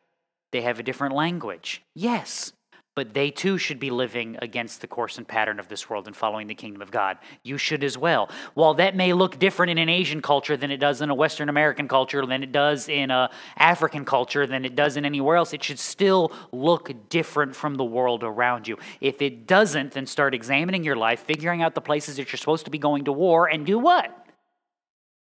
[0.52, 1.82] they have a different language.
[1.96, 2.54] Yes,
[2.98, 6.16] but they too should be living against the course and pattern of this world and
[6.16, 7.20] following the kingdom of God.
[7.44, 8.28] You should as well.
[8.56, 11.48] While that may look different in an Asian culture than it does in a Western
[11.48, 15.54] American culture, than it does in a African culture, than it does in anywhere else,
[15.54, 18.80] it should still look different from the world around you.
[19.00, 22.66] If it doesn't, then start examining your life, figuring out the places that you're supposed
[22.66, 24.26] to be going to war, and do what?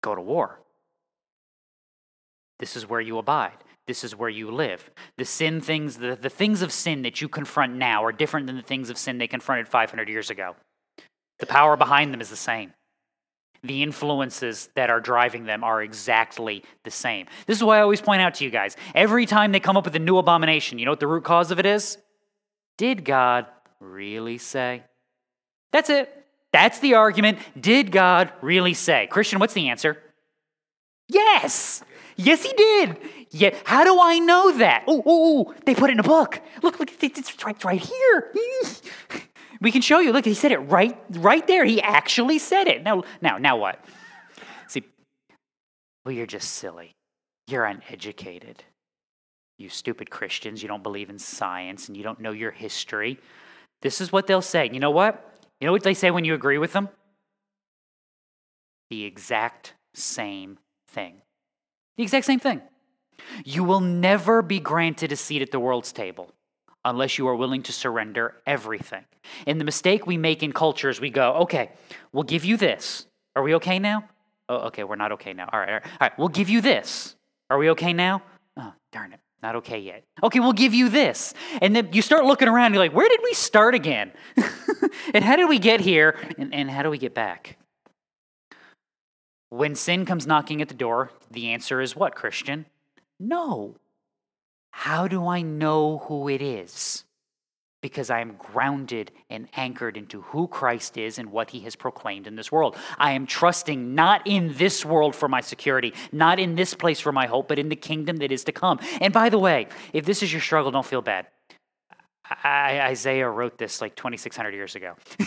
[0.01, 0.57] Go to war.
[2.59, 3.57] This is where you abide.
[3.87, 4.91] This is where you live.
[5.17, 8.57] The sin things, the, the things of sin that you confront now are different than
[8.57, 10.55] the things of sin they confronted 500 years ago.
[11.39, 12.73] The power behind them is the same.
[13.63, 17.27] The influences that are driving them are exactly the same.
[17.47, 19.85] This is why I always point out to you guys every time they come up
[19.85, 21.97] with a new abomination, you know what the root cause of it is?
[22.77, 23.47] Did God
[23.79, 24.83] really say?
[25.71, 26.13] That's it.
[26.51, 27.39] That's the argument.
[27.59, 29.07] Did God really say?
[29.07, 29.97] Christian, what's the answer?
[31.07, 31.83] Yes.
[32.17, 32.97] Yes, he did.
[33.29, 33.55] Yeah.
[33.63, 34.83] How do I know that?
[34.87, 36.41] Oh, oh, they put it in a book.
[36.63, 38.33] Look, look, it's right, right here.
[39.59, 40.11] We can show you.
[40.11, 41.65] Look, he said it right, right there.
[41.65, 42.83] He actually said it.
[42.83, 43.83] Now, now, now what?
[44.67, 44.83] See,
[46.05, 46.91] well, you're just silly.
[47.47, 48.63] You're uneducated.
[49.57, 50.61] You stupid Christians.
[50.61, 53.17] You don't believe in science and you don't know your history.
[53.81, 54.69] This is what they'll say.
[54.71, 55.39] You know what?
[55.59, 56.89] You know what they say when you agree with them?
[58.91, 61.21] The exact same thing.
[61.97, 62.61] The exact same thing.
[63.43, 66.31] You will never be granted a seat at the world's table
[66.85, 69.03] unless you are willing to surrender everything.
[69.45, 71.71] And the mistake we make in culture is we go, okay,
[72.13, 73.05] we'll give you this.
[73.35, 74.07] Are we okay now?
[74.47, 75.49] Oh, okay, we're not okay now.
[75.51, 77.15] All right, all right, all right, we'll give you this.
[77.49, 78.23] Are we okay now?
[78.55, 80.05] Oh, darn it, not okay yet.
[80.23, 81.33] Okay, we'll give you this.
[81.61, 84.11] And then you start looking around, you're like, where did we start again?
[85.13, 86.17] and how did we get here?
[86.37, 87.57] And, and how do we get back?
[89.49, 92.65] When sin comes knocking at the door, the answer is what, Christian?
[93.19, 93.75] No.
[94.71, 97.05] How do I know who it is?
[97.81, 102.27] Because I am grounded and anchored into who Christ is and what he has proclaimed
[102.27, 102.75] in this world.
[102.97, 107.11] I am trusting not in this world for my security, not in this place for
[107.11, 108.79] my hope, but in the kingdom that is to come.
[108.99, 111.27] And by the way, if this is your struggle, don't feel bad.
[112.43, 114.95] I, Isaiah wrote this like 2,600 years ago.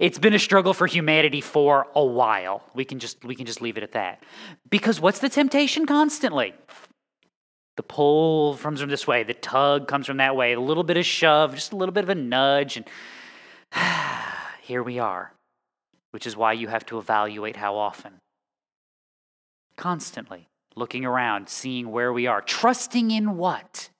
[0.00, 2.62] it's been a struggle for humanity for a while.
[2.74, 4.22] We can just we can just leave it at that.
[4.70, 6.54] Because what's the temptation constantly?
[7.76, 10.96] The pull comes from this way, the tug comes from that way, a little bit
[10.96, 12.86] of shove, just a little bit of a nudge, and
[14.62, 15.32] here we are.
[16.10, 18.12] Which is why you have to evaluate how often.
[19.76, 23.90] Constantly looking around, seeing where we are, trusting in what?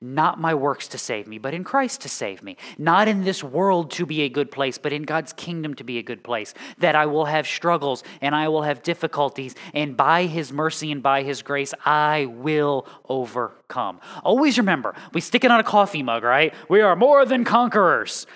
[0.00, 2.56] Not my works to save me, but in Christ to save me.
[2.78, 5.98] Not in this world to be a good place, but in God's kingdom to be
[5.98, 6.54] a good place.
[6.78, 11.02] That I will have struggles and I will have difficulties, and by His mercy and
[11.02, 14.00] by His grace, I will overcome.
[14.22, 16.54] Always remember, we stick it on a coffee mug, right?
[16.68, 18.26] We are more than conquerors.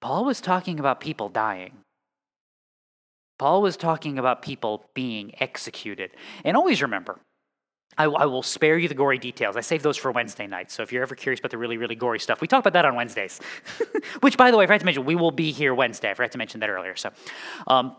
[0.00, 1.78] Paul was talking about people dying.
[3.38, 6.10] Paul was talking about people being executed.
[6.44, 7.18] And always remember,
[7.98, 9.56] I, I, will spare you the gory details.
[9.56, 10.70] I save those for Wednesday night.
[10.70, 12.84] So if you're ever curious about the really, really gory stuff, we talk about that
[12.84, 13.40] on Wednesdays.
[14.20, 16.10] Which, by the way, I forgot to mention, we will be here Wednesday.
[16.10, 16.94] I forgot to mention that earlier.
[16.94, 17.10] So,
[17.66, 17.96] um,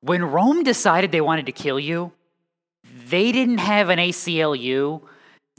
[0.00, 2.12] when Rome decided they wanted to kill you,
[3.08, 5.02] they didn't have an ACLU.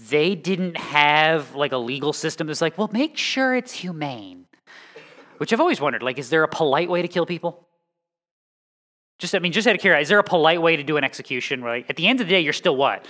[0.10, 4.46] They didn't have like a legal system that's like, well, make sure it's humane.
[5.38, 7.68] Which I've always wondered, like, is there a polite way to kill people?
[9.22, 11.04] Just, I mean, just out of curiosity, is there a polite way to do an
[11.04, 11.64] execution?
[11.64, 11.86] Right?
[11.88, 13.06] At the end of the day, you're still what?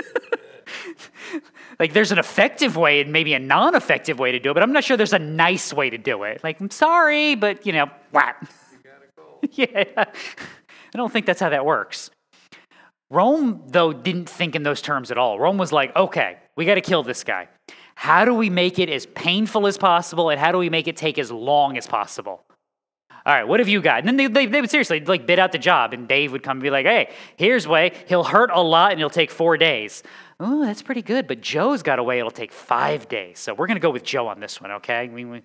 [1.78, 4.62] like, there's an effective way and maybe a non effective way to do it, but
[4.62, 6.42] I'm not sure there's a nice way to do it.
[6.42, 8.50] Like, I'm sorry, but, you know, whap.
[9.52, 9.84] yeah.
[9.96, 12.10] I don't think that's how that works.
[13.10, 15.38] Rome, though, didn't think in those terms at all.
[15.38, 17.46] Rome was like, okay, we got to kill this guy.
[17.94, 20.96] How do we make it as painful as possible, and how do we make it
[20.96, 22.42] take as long as possible?
[23.26, 23.98] All right, what have you got?
[23.98, 26.42] And then they, they, they would seriously like bid out the job, and Dave would
[26.42, 27.92] come and be like, hey, here's way.
[28.08, 30.02] He'll hurt a lot and he will take four days.
[30.42, 31.26] Oh, that's pretty good.
[31.26, 33.38] But Joe's got a way it'll take five days.
[33.38, 35.00] So we're going to go with Joe on this one, okay?
[35.00, 35.42] I mean, we,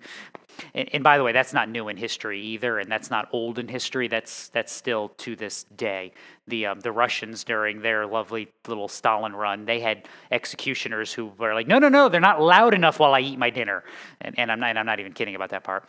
[0.74, 3.58] and, and, by the way, that's not new in history either, and that's not old
[3.58, 4.08] in history.
[4.08, 6.12] That's that's still to this day.
[6.48, 11.52] The um, the Russians during their lovely little Stalin run, they had executioners who were
[11.52, 13.84] like, no, no, no, they're not loud enough while I eat my dinner,
[14.22, 15.84] and, and I'm not and I'm not even kidding about that part.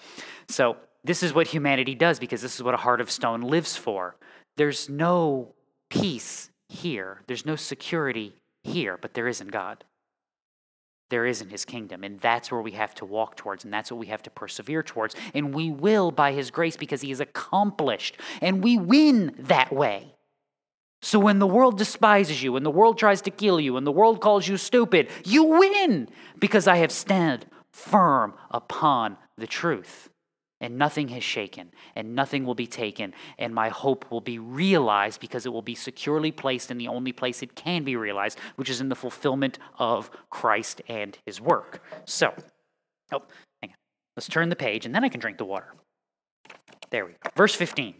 [0.50, 0.76] So
[1.08, 4.15] this is what humanity does because this is what a heart of stone lives for.
[4.58, 5.54] There's no
[5.89, 9.86] peace here, there's no security here, but there is in God.
[11.10, 13.89] There is in his kingdom, and that's where we have to walk towards, and that's
[13.89, 15.15] what we have to persevere towards.
[15.34, 20.13] And we will by his grace because he is accomplished, and we win that way.
[21.02, 23.91] So when the world despises you, when the world tries to kill you, when the
[23.91, 30.10] world calls you stupid, you win because I have stand firm upon the truth
[30.60, 35.20] and nothing has shaken, and nothing will be taken, and my hope will be realized
[35.22, 38.70] because it will be securely placed in the only place it can be realized, which
[38.70, 41.84] is in the fulfillment of Christ and his work.
[42.06, 42.34] So,
[43.12, 43.22] oh,
[43.62, 43.76] hang on.
[44.15, 45.74] Let's turn the page, and then I can drink the water.
[46.89, 47.30] There we go.
[47.36, 47.96] Verse 15.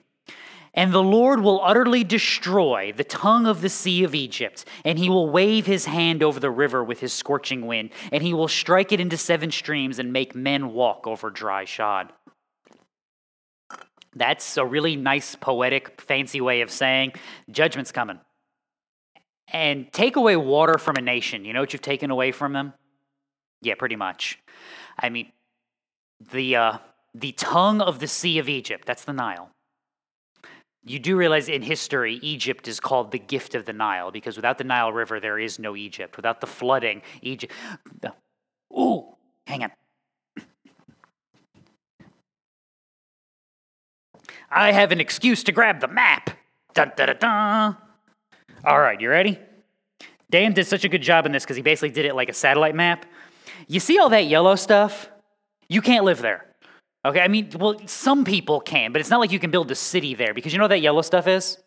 [0.74, 5.10] And the Lord will utterly destroy the tongue of the sea of Egypt, and he
[5.10, 8.92] will wave his hand over the river with his scorching wind, and he will strike
[8.92, 12.14] it into seven streams and make men walk over dry shod.
[14.18, 17.14] That's a really nice, poetic, fancy way of saying
[17.50, 18.20] judgment's coming.
[19.52, 21.46] And take away water from a nation.
[21.46, 22.74] You know what you've taken away from them?
[23.62, 24.40] Yeah, pretty much.
[25.00, 25.32] I mean,
[26.32, 26.78] the, uh,
[27.16, 29.52] the tongue of the Sea of Egypt, that's the Nile
[30.90, 34.58] you do realize in history, Egypt is called the gift of the Nile because without
[34.58, 36.16] the Nile River, there is no Egypt.
[36.18, 37.54] Without the flooding, Egypt.
[38.74, 39.72] Ooh, hang on.
[44.50, 46.30] I have an excuse to grab the map.
[46.74, 47.74] Dun, da, da, da.
[48.66, 49.40] All right, you ready?
[50.30, 52.34] Dan did such a good job in this because he basically did it like a
[52.34, 53.06] satellite map.
[53.68, 55.10] You see all that yellow stuff?
[55.70, 56.46] You can't live there.
[57.06, 59.76] Okay, I mean, well, some people can, but it's not like you can build a
[59.76, 61.58] city there because you know what that yellow stuff is?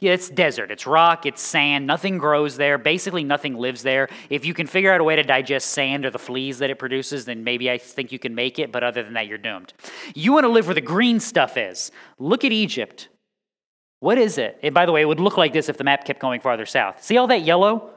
[0.00, 0.70] Yeah, it's desert.
[0.70, 1.86] It's rock, it's sand.
[1.86, 2.78] Nothing grows there.
[2.78, 4.08] Basically, nothing lives there.
[4.30, 6.78] If you can figure out a way to digest sand or the fleas that it
[6.78, 9.72] produces, then maybe I think you can make it, but other than that, you're doomed.
[10.14, 11.90] You want to live where the green stuff is.
[12.18, 13.08] Look at Egypt.
[14.00, 14.58] What is it?
[14.62, 16.66] And by the way, it would look like this if the map kept going farther
[16.66, 17.02] south.
[17.02, 17.90] See all that yellow?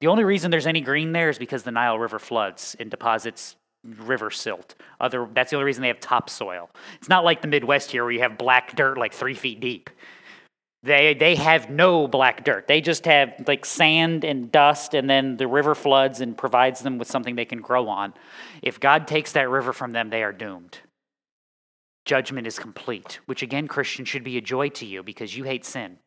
[0.00, 3.56] The only reason there's any green there is because the Nile River floods and deposits
[3.84, 4.74] river silt.
[5.00, 6.70] Other, that's the only reason they have topsoil.
[6.96, 9.90] It's not like the Midwest here where you have black dirt like three feet deep.
[10.84, 12.66] They, they have no black dirt.
[12.66, 16.98] They just have like sand and dust, and then the river floods and provides them
[16.98, 18.12] with something they can grow on.
[18.60, 20.78] If God takes that river from them, they are doomed.
[22.04, 25.64] Judgment is complete, which again, Christian, should be a joy to you because you hate
[25.64, 26.00] sin.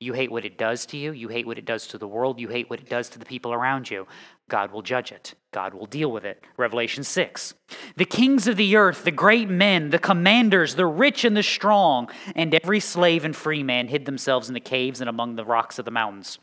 [0.00, 1.12] You hate what it does to you.
[1.12, 2.38] You hate what it does to the world.
[2.38, 4.06] You hate what it does to the people around you.
[4.48, 5.34] God will judge it.
[5.52, 6.44] God will deal with it.
[6.56, 7.54] Revelation 6.
[7.96, 12.08] The kings of the earth, the great men, the commanders, the rich and the strong,
[12.34, 15.78] and every slave and free man hid themselves in the caves and among the rocks
[15.78, 16.38] of the mountains.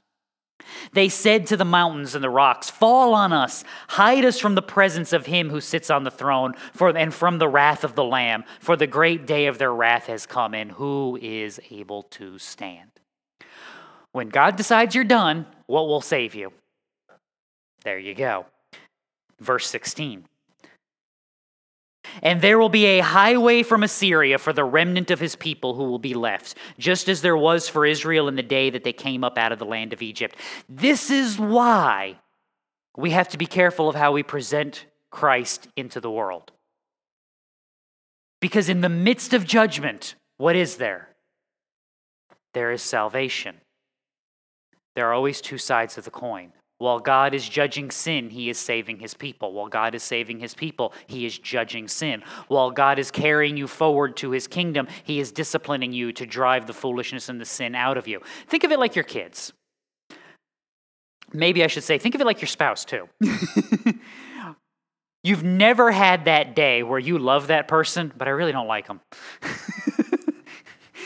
[0.93, 4.61] They said to the mountains and the rocks, Fall on us, hide us from the
[4.61, 8.03] presence of him who sits on the throne, for, and from the wrath of the
[8.03, 12.37] Lamb, for the great day of their wrath has come, and who is able to
[12.39, 12.91] stand?
[14.15, 16.54] When God decides you're done, what will save you?
[17.84, 18.45] There you go.
[19.41, 20.23] Verse 16.
[22.23, 25.84] And there will be a highway from Assyria for the remnant of his people who
[25.84, 29.25] will be left, just as there was for Israel in the day that they came
[29.25, 30.38] up out of the land of Egypt.
[30.69, 32.17] This is why
[32.95, 36.54] we have to be careful of how we present Christ into the world.
[38.39, 41.10] Because in the midst of judgment, what is there?
[42.54, 43.58] There is salvation.
[44.95, 46.53] There are always two sides of the coin.
[46.77, 49.53] While God is judging sin, he is saving his people.
[49.53, 52.21] While God is saving his people, he is judging sin.
[52.49, 56.67] While God is carrying you forward to his kingdom, he is disciplining you to drive
[56.67, 58.21] the foolishness and the sin out of you.
[58.47, 59.53] Think of it like your kids.
[61.31, 63.08] Maybe I should say, think of it like your spouse, too.
[65.23, 68.88] You've never had that day where you love that person, but I really don't like
[68.88, 69.01] them.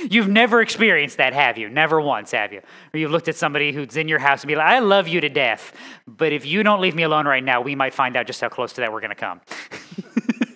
[0.10, 1.70] You've never experienced that, have you?
[1.70, 2.62] Never once, have you?
[2.94, 5.22] Or you've looked at somebody who's in your house and be like, I love you
[5.22, 5.74] to death,
[6.08, 8.50] but if you don't leave me alone right now, we might find out just how
[8.50, 9.42] close to that we're going to come.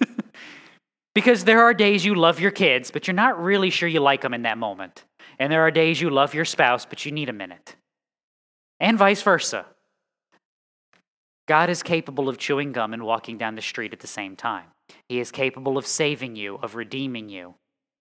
[1.16, 4.22] because there are days you love your kids, but you're not really sure you like
[4.22, 5.04] them in that moment.
[5.40, 7.76] And there are days you love your spouse, but you need a minute.
[8.80, 9.66] And vice versa.
[11.48, 14.66] God is capable of chewing gum and walking down the street at the same time.
[15.10, 17.56] He is capable of saving you, of redeeming you,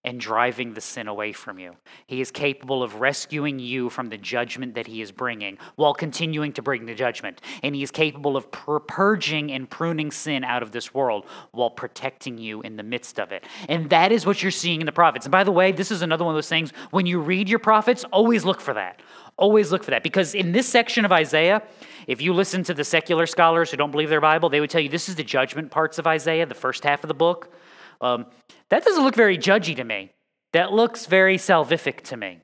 [0.05, 1.77] and driving the sin away from you.
[2.07, 6.53] He is capable of rescuing you from the judgment that he is bringing while continuing
[6.55, 7.41] to bring the judgment.
[7.63, 11.71] And he is capable of pur- purging and pruning sin out of this world while
[11.71, 13.45] protecting you in the midst of it.
[13.69, 15.27] And that is what you're seeing in the prophets.
[15.27, 17.61] And by the way, this is another one of those things when you read your
[17.61, 19.01] prophets, always look for that.
[19.37, 20.03] Always look for that.
[20.03, 21.63] Because in this section of Isaiah,
[22.07, 24.81] if you listen to the secular scholars who don't believe their Bible, they would tell
[24.81, 27.55] you this is the judgment parts of Isaiah, the first half of the book.
[28.01, 28.27] Um,
[28.73, 30.13] that doesn't look very judgy to me.
[30.55, 32.41] That looks very salvific to me.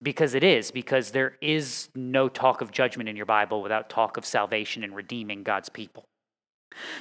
[0.00, 4.16] Because it is, because there is no talk of judgment in your Bible without talk
[4.16, 6.04] of salvation and redeeming God's people.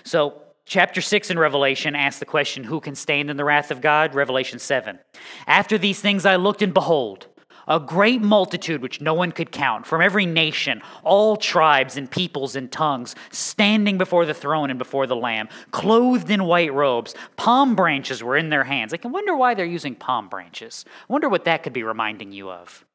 [0.04, 3.82] So, chapter 6 in Revelation asks the question who can stand in the wrath of
[3.82, 4.16] God?
[4.16, 4.98] Revelation 7.
[5.46, 7.28] After these things I looked, and behold,
[7.68, 12.56] a great multitude which no one could count, from every nation, all tribes and peoples
[12.56, 17.16] and tongues, standing before the throne and before the Lamb, clothed in white robes.
[17.36, 18.94] Palm branches were in their hands.
[18.94, 20.86] I can wonder why they're using palm branches.
[21.10, 22.86] I wonder what that could be reminding you of.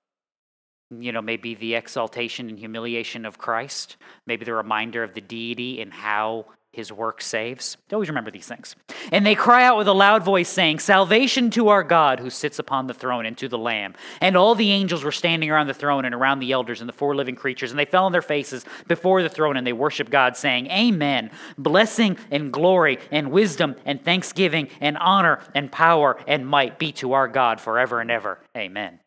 [0.91, 5.83] You know, maybe the exaltation and humiliation of Christ, maybe the reminder of the deity
[5.83, 7.77] and how his work saves.
[7.93, 8.77] Always remember these things.
[9.11, 12.59] And they cry out with a loud voice, saying, Salvation to our God who sits
[12.59, 13.95] upon the throne and to the Lamb.
[14.21, 16.93] And all the angels were standing around the throne and around the elders and the
[16.93, 17.71] four living creatures.
[17.71, 21.31] And they fell on their faces before the throne and they worshiped God, saying, Amen.
[21.57, 27.15] Blessing and glory and wisdom and thanksgiving and honor and power and might be to
[27.15, 28.41] our God forever and ever.
[28.57, 29.01] Amen.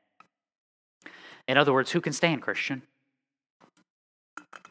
[1.47, 2.81] In other words, who can stand, Christian?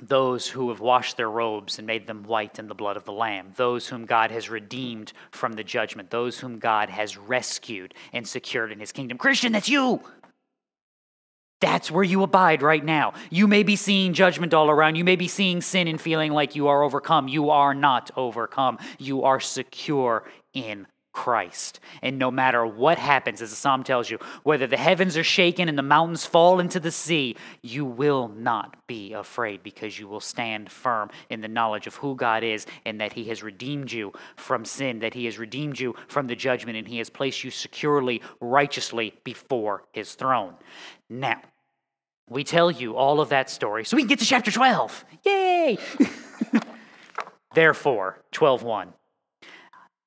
[0.01, 3.13] Those who have washed their robes and made them white in the blood of the
[3.13, 8.27] Lamb, those whom God has redeemed from the judgment, those whom God has rescued and
[8.27, 9.19] secured in his kingdom.
[9.19, 10.01] Christian, that's you.
[11.61, 13.13] That's where you abide right now.
[13.29, 14.97] You may be seeing judgment all around.
[14.97, 17.29] You may be seeing sin and feeling like you are overcome.
[17.29, 18.79] You are not overcome.
[18.99, 20.25] You are secure
[20.55, 21.81] in Christ.
[22.03, 25.69] And no matter what happens, as the psalm tells you, whether the heavens are shaken
[25.69, 30.21] and the mountains fall into the sea, you will not be afraid because you will
[30.21, 34.13] stand firm in the knowledge of who God is and that He has redeemed you
[34.37, 37.51] from sin, that He has redeemed you from the judgment, and He has placed you
[37.51, 40.55] securely, righteously before His throne.
[41.09, 41.41] Now,
[42.29, 45.05] we tell you all of that story so we can get to chapter 12.
[45.25, 45.79] Yay!
[47.55, 48.93] Therefore, 12:1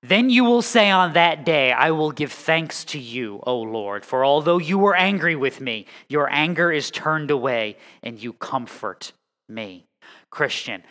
[0.04, 4.06] then you will say on that day, I will give thanks to you, O Lord,
[4.06, 9.14] for although you were angry with me, your anger is turned away and you comfort
[9.48, 9.88] me.
[10.30, 10.84] Christian,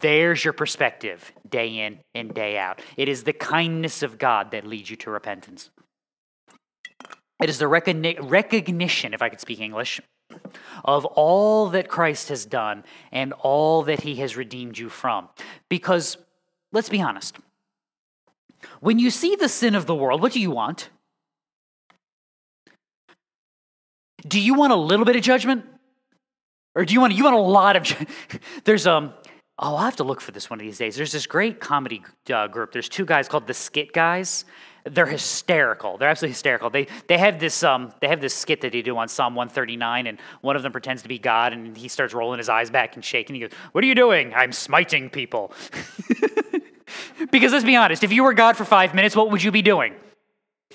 [0.00, 2.80] there's your perspective day in and day out.
[2.96, 5.70] It is the kindness of God that leads you to repentance.
[7.42, 10.00] It is the recogni- recognition, if I could speak English,
[10.84, 15.28] of all that Christ has done and all that he has redeemed you from.
[15.68, 16.16] Because,
[16.72, 17.36] let's be honest,
[18.80, 20.90] when you see the sin of the world, what do you want?
[24.26, 25.64] Do you want a little bit of judgment?
[26.74, 28.06] Or do you want you want a lot of
[28.64, 29.12] There's um
[29.58, 30.96] oh, I'll have to look for this one of these days.
[30.96, 32.02] There's this great comedy
[32.32, 32.72] uh, group.
[32.72, 34.44] There's two guys called the Skit Guys.
[34.84, 35.96] They're hysterical.
[35.96, 36.68] They're absolutely hysterical.
[36.68, 40.06] They they have this um they have this skit that they do on Psalm 139,
[40.06, 42.94] and one of them pretends to be God, and he starts rolling his eyes back
[42.94, 43.34] and shaking.
[43.34, 44.34] He goes, "What are you doing?
[44.34, 45.52] I'm smiting people."
[47.30, 49.62] because let's be honest, if you were God for five minutes, what would you be
[49.62, 49.94] doing?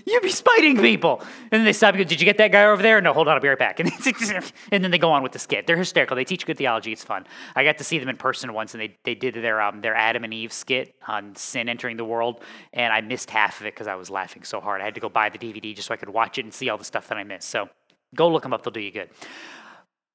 [0.05, 1.19] You'd be spiting people.
[1.19, 3.01] And then they stop and go, Did you get that guy over there?
[3.01, 3.79] No, hold on, I'll be right back.
[3.79, 3.91] And,
[4.71, 5.67] and then they go on with the skit.
[5.67, 6.15] They're hysterical.
[6.15, 6.91] They teach good theology.
[6.91, 7.25] It's fun.
[7.55, 9.95] I got to see them in person once, and they, they did their, um, their
[9.95, 12.41] Adam and Eve skit on sin entering the world.
[12.73, 14.81] And I missed half of it because I was laughing so hard.
[14.81, 16.69] I had to go buy the DVD just so I could watch it and see
[16.69, 17.49] all the stuff that I missed.
[17.49, 17.69] So
[18.15, 19.09] go look them up, they'll do you good.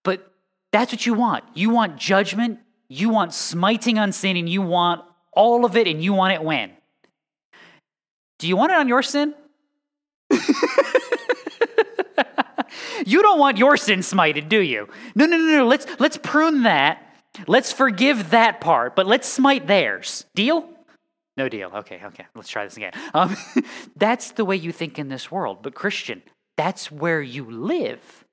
[0.02, 0.30] But
[0.72, 1.44] that's what you want.
[1.55, 5.02] You want judgment, you want smiting on sin, and you want
[5.37, 6.72] all of it and you want it when?
[8.39, 9.35] Do you want it on your sin?
[13.07, 14.89] you don't want your sin smited, do you?
[15.14, 15.66] No, no, no, no.
[15.66, 17.01] Let's let's prune that.
[17.47, 20.24] Let's forgive that part, but let's smite theirs.
[20.35, 20.68] Deal?
[21.37, 21.70] No deal.
[21.74, 22.26] Okay, okay.
[22.35, 22.93] Let's try this again.
[23.12, 23.37] Um,
[23.97, 25.59] that's the way you think in this world.
[25.62, 26.22] But Christian,
[26.57, 28.23] that's where you live.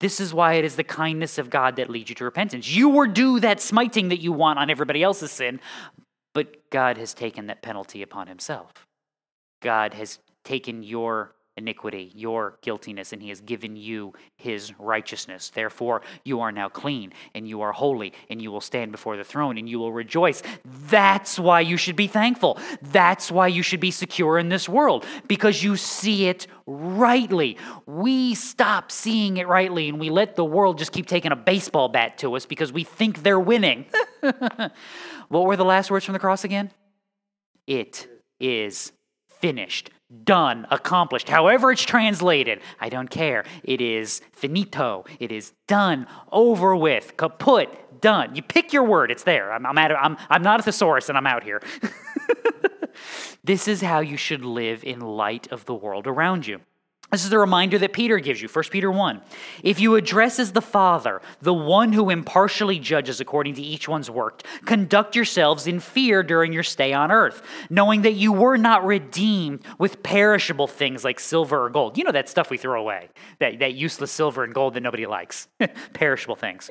[0.00, 2.68] This is why it is the kindness of God that leads you to repentance.
[2.68, 5.60] You were due that smiting that you want on everybody else's sin,
[6.34, 8.86] but God has taken that penalty upon himself.
[9.60, 15.50] God has taken your iniquity, your guiltiness, and he has given you his righteousness.
[15.50, 19.24] Therefore, you are now clean and you are holy and you will stand before the
[19.24, 20.42] throne and you will rejoice.
[20.88, 22.58] That's why you should be thankful.
[22.82, 27.58] That's why you should be secure in this world because you see it rightly.
[27.86, 31.88] We stop seeing it rightly and we let the world just keep taking a baseball
[31.88, 33.84] bat to us because we think they're winning.
[35.28, 36.70] what were the last words from the cross again?
[37.66, 38.08] It
[38.40, 38.92] is
[39.28, 39.90] finished
[40.24, 42.60] done, accomplished, however it's translated.
[42.80, 43.44] I don't care.
[43.62, 45.04] It is finito.
[45.18, 48.34] It is done, over with, kaput, done.
[48.34, 49.52] You pick your word, it's there.
[49.52, 51.62] I'm, I'm, I'm, I'm not a thesaurus and I'm out here.
[53.44, 56.60] this is how you should live in light of the world around you.
[57.10, 59.20] This is the reminder that Peter gives you, 1 Peter 1.
[59.64, 64.08] If you address as the Father, the one who impartially judges according to each one's
[64.08, 68.86] work, conduct yourselves in fear during your stay on earth, knowing that you were not
[68.86, 71.98] redeemed with perishable things like silver or gold.
[71.98, 73.08] You know that stuff we throw away,
[73.40, 75.48] that, that useless silver and gold that nobody likes,
[75.92, 76.70] perishable things.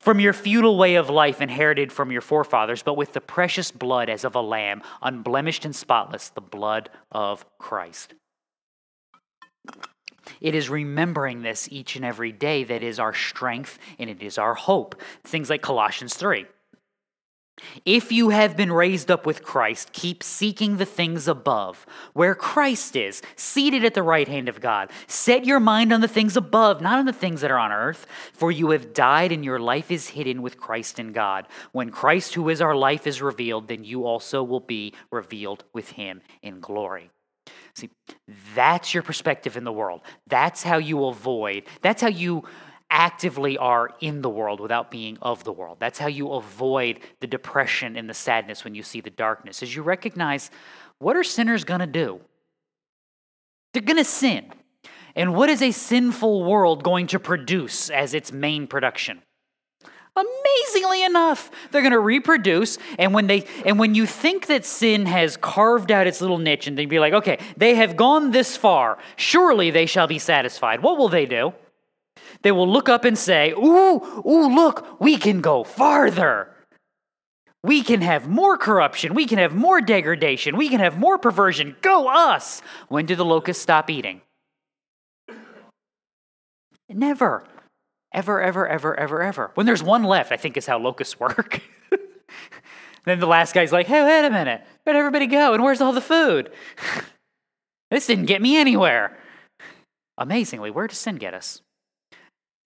[0.00, 4.10] From your futile way of life inherited from your forefathers, but with the precious blood
[4.10, 8.12] as of a lamb, unblemished and spotless, the blood of Christ.
[10.40, 14.38] It is remembering this each and every day that is our strength and it is
[14.38, 15.00] our hope.
[15.24, 16.46] Things like Colossians 3.
[17.84, 22.96] If you have been raised up with Christ, keep seeking the things above, where Christ
[22.96, 24.90] is, seated at the right hand of God.
[25.06, 28.06] Set your mind on the things above, not on the things that are on earth,
[28.32, 31.46] for you have died and your life is hidden with Christ in God.
[31.72, 35.90] When Christ, who is our life, is revealed, then you also will be revealed with
[35.90, 37.10] him in glory.
[37.74, 37.90] See,
[38.54, 40.02] that's your perspective in the world.
[40.26, 42.44] That's how you avoid, that's how you
[42.92, 45.78] actively are in the world without being of the world.
[45.80, 49.62] That's how you avoid the depression and the sadness when you see the darkness.
[49.62, 50.50] Is you recognize
[50.98, 52.20] what are sinners going to do?
[53.72, 54.52] They're going to sin.
[55.16, 59.22] And what is a sinful world going to produce as its main production?
[60.14, 65.06] Amazingly enough, they're going to reproduce and when they and when you think that sin
[65.06, 68.56] has carved out its little niche and they'd be like, "Okay, they have gone this
[68.56, 68.98] far.
[69.16, 71.54] Surely they shall be satisfied." What will they do?
[72.42, 76.48] They will look up and say, Ooh, ooh, look, we can go farther.
[77.62, 79.14] We can have more corruption.
[79.14, 80.56] We can have more degradation.
[80.56, 81.76] We can have more perversion.
[81.80, 82.60] Go us.
[82.88, 84.20] When do the locusts stop eating?
[86.88, 87.44] Never.
[88.12, 89.50] Ever, ever, ever, ever, ever.
[89.54, 91.62] When there's one left, I think is how locusts work.
[93.04, 94.62] then the last guy's like, hey, wait a minute.
[94.84, 95.54] Where'd everybody go?
[95.54, 96.50] And where's all the food?
[97.90, 99.18] this didn't get me anywhere.
[100.18, 101.62] Amazingly, where does sin get us?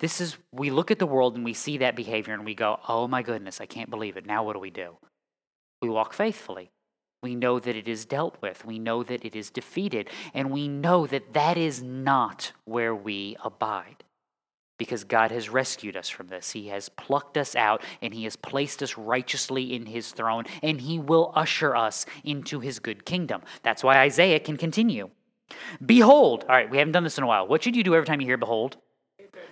[0.01, 2.81] This is, we look at the world and we see that behavior and we go,
[2.89, 4.27] oh my goodness, I can't believe it.
[4.27, 4.97] Now what do we do?
[5.81, 6.71] We walk faithfully.
[7.23, 8.65] We know that it is dealt with.
[8.65, 10.11] We know that it is defeated.
[10.35, 14.05] And we know that that is not where we abide
[14.79, 16.53] because God has rescued us from this.
[16.53, 20.81] He has plucked us out and He has placed us righteously in His throne and
[20.81, 23.43] He will usher us into His good kingdom.
[23.63, 25.11] That's why Isaiah can continue.
[25.85, 27.47] Behold, all right, we haven't done this in a while.
[27.47, 28.79] What should you do every time you hear behold?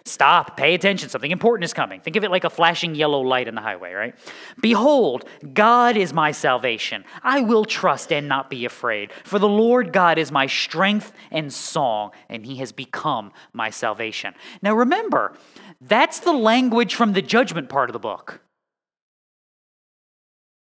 [0.07, 1.09] Stop, pay attention.
[1.09, 1.99] Something important is coming.
[2.01, 4.15] Think of it like a flashing yellow light in the highway, right?
[4.61, 7.05] Behold, God is my salvation.
[7.23, 9.13] I will trust and not be afraid.
[9.25, 14.35] For the Lord God is my strength and song, and he has become my salvation.
[14.61, 15.39] Now remember,
[15.81, 18.43] that's the language from the judgment part of the book.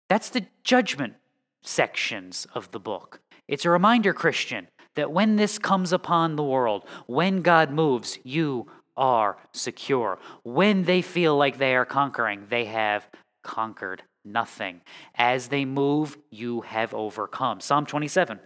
[0.09, 1.15] That's the judgment
[1.63, 3.21] sections of the book.
[3.49, 8.69] It's a reminder, Christian, that when this comes upon the world, when God moves, you
[8.97, 10.19] are secure.
[10.43, 13.09] When they feel like they are conquering, they have
[13.43, 14.81] conquered nothing.
[15.15, 17.61] As they move, you have overcome.
[17.61, 18.41] Psalm 27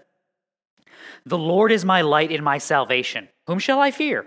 [1.24, 3.28] The Lord is my light and my salvation.
[3.46, 4.26] Whom shall I fear?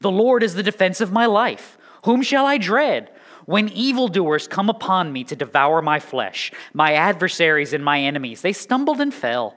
[0.00, 1.76] The Lord is the defense of my life.
[2.04, 3.10] Whom shall I dread?
[3.44, 8.52] When evildoers come upon me to devour my flesh, my adversaries and my enemies, they
[8.52, 9.56] stumbled and fell.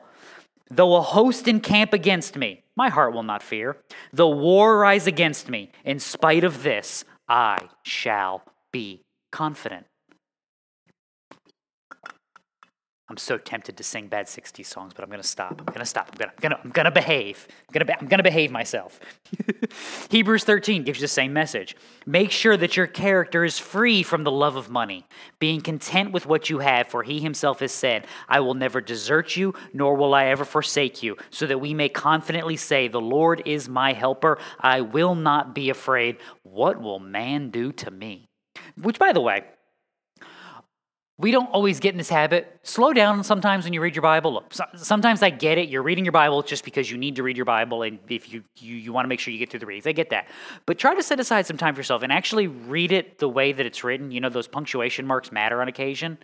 [0.72, 3.78] Though a host encamp against me, my heart will not fear.
[4.12, 9.86] Though war rise against me, in spite of this, I shall be confident.
[13.08, 15.60] I'm so tempted to sing bad 60s songs, but I'm going to stop.
[15.60, 16.10] I'm going to stop.
[16.12, 17.48] I'm going to, I'm going to, I'm going to behave.
[17.68, 19.00] I'm going to, I'm going to behave myself.
[20.10, 21.76] Hebrews 13 gives you the same message.
[22.08, 25.06] Make sure that your character is free from the love of money,
[25.38, 29.36] being content with what you have, for he himself has said, I will never desert
[29.36, 33.44] you, nor will I ever forsake you, so that we may confidently say, The Lord
[33.46, 34.40] is my helper.
[34.60, 36.18] I will not be afraid.
[36.42, 38.30] What will man do to me?
[38.82, 39.44] Which, by the way,
[41.18, 42.60] we don't always get in this habit.
[42.64, 44.34] Slow down sometimes when you read your Bible.
[44.34, 45.70] Look, sometimes I get it.
[45.70, 48.44] You're reading your Bible just because you need to read your Bible, and if you,
[48.58, 50.28] you, you want to make sure you get through the readings, I get that.
[50.66, 53.54] But try to set aside some time for yourself and actually read it the way
[53.54, 54.12] that it's written.
[54.12, 56.18] You know, those punctuation marks matter on occasion.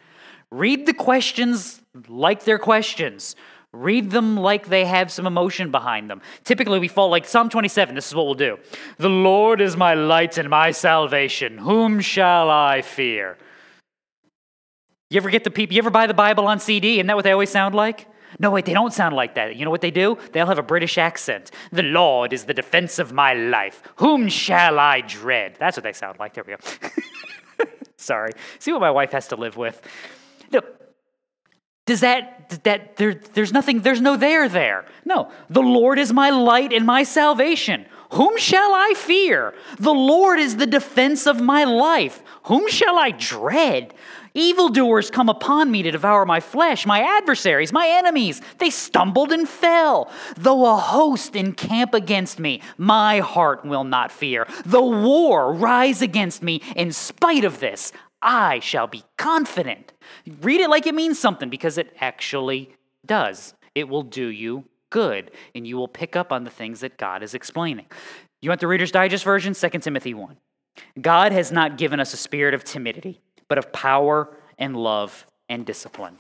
[0.50, 3.38] Read the questions like they're questions.
[3.72, 6.22] Read them like they have some emotion behind them.
[6.44, 7.96] Typically, we fall like Psalm 27.
[7.96, 8.58] This is what we'll do
[8.98, 11.58] The Lord is my light and my salvation.
[11.58, 13.38] Whom shall I fear?
[15.12, 16.94] You ever get the people, you ever buy the Bible on CD?
[16.96, 18.08] Isn't that what they always sound like?
[18.40, 19.58] No, wait, they don't sound like that.
[19.58, 20.18] You know what they do?
[20.32, 21.52] They all have a British accent.
[21.74, 23.84] The Lord is the defense of my life.
[23.98, 25.58] Whom shall I dread?
[25.60, 26.34] That's what they sound like.
[26.34, 27.66] There we go.
[27.98, 28.32] Sorry.
[28.60, 29.82] See what my wife has to live with.
[30.50, 30.62] No.
[31.86, 34.86] Does that, that there, there's nothing, there's no there there.
[35.04, 35.30] No.
[35.50, 37.86] The Lord is my light and my salvation.
[38.14, 39.54] Whom shall I fear?
[39.78, 42.24] The Lord is the defense of my life.
[42.44, 43.94] Whom shall I dread?
[44.34, 48.42] Evildoers come upon me to devour my flesh, my adversaries, my enemies.
[48.60, 50.10] They stumbled and fell.
[50.38, 54.48] Though a host encamp against me, my heart will not fear.
[54.66, 59.94] Though war rise against me, in spite of this, I shall be confident.
[60.42, 62.76] Read it like it means something because it actually
[63.06, 63.54] does.
[63.76, 67.24] It will do you good, and you will pick up on the things that God
[67.24, 67.86] is explaining.
[68.42, 69.54] You want the Reader's Digest version?
[69.54, 70.38] 2 Timothy 1.
[71.02, 73.22] God has not given us a spirit of timidity
[73.52, 76.18] but of power and love and discipline.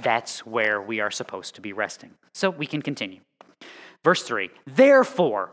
[0.00, 2.10] That's where we are supposed to be resting.
[2.32, 3.20] So we can continue.
[4.02, 5.52] Verse 3 Therefore,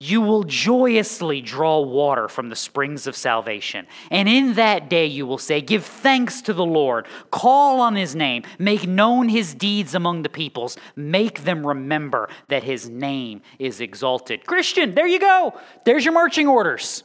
[0.00, 3.86] you will joyously draw water from the springs of salvation.
[4.10, 8.14] And in that day you will say, Give thanks to the Lord, call on his
[8.14, 13.80] name, make known his deeds among the peoples, make them remember that his name is
[13.80, 14.44] exalted.
[14.44, 15.58] Christian, there you go.
[15.86, 17.04] There's your marching orders.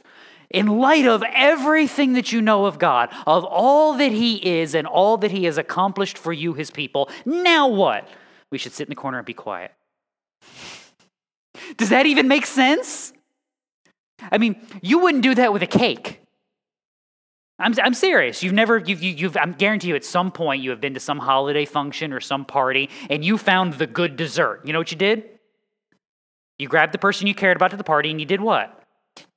[0.49, 4.85] In light of everything that you know of God, of all that he is and
[4.85, 8.07] all that he has accomplished for you, his people, now what?
[8.51, 9.71] We should sit in the corner and be quiet.
[11.77, 13.13] Does that even make sense?
[14.31, 16.21] I mean, you wouldn't do that with a cake.
[17.57, 18.43] I'm, I'm serious.
[18.43, 21.19] You've never, you've, you've, I'm guarantee you at some point you have been to some
[21.19, 24.61] holiday function or some party and you found the good dessert.
[24.65, 25.29] You know what you did?
[26.59, 28.84] You grabbed the person you cared about to the party and you did what?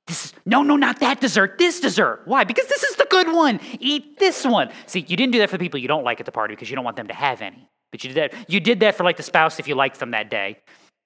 [0.09, 2.23] This, no, no, not that dessert, this dessert.
[2.25, 2.43] Why?
[2.43, 3.61] Because this is the good one.
[3.79, 4.71] Eat this one.
[4.87, 6.69] See, you didn't do that for the people you don't like at the party because
[6.69, 7.69] you don't want them to have any.
[7.91, 8.49] But you did that.
[8.49, 10.57] You did that for like the spouse if you liked them that day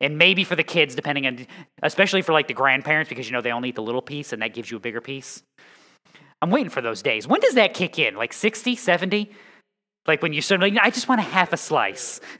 [0.04, 1.48] and maybe for the kids depending on
[1.82, 4.42] especially for like the grandparents because you know they only eat the little piece and
[4.42, 5.44] that gives you a bigger piece
[6.42, 9.32] i'm waiting for those days when does that kick in like 60 70
[10.08, 12.20] like when you suddenly i just want a half a slice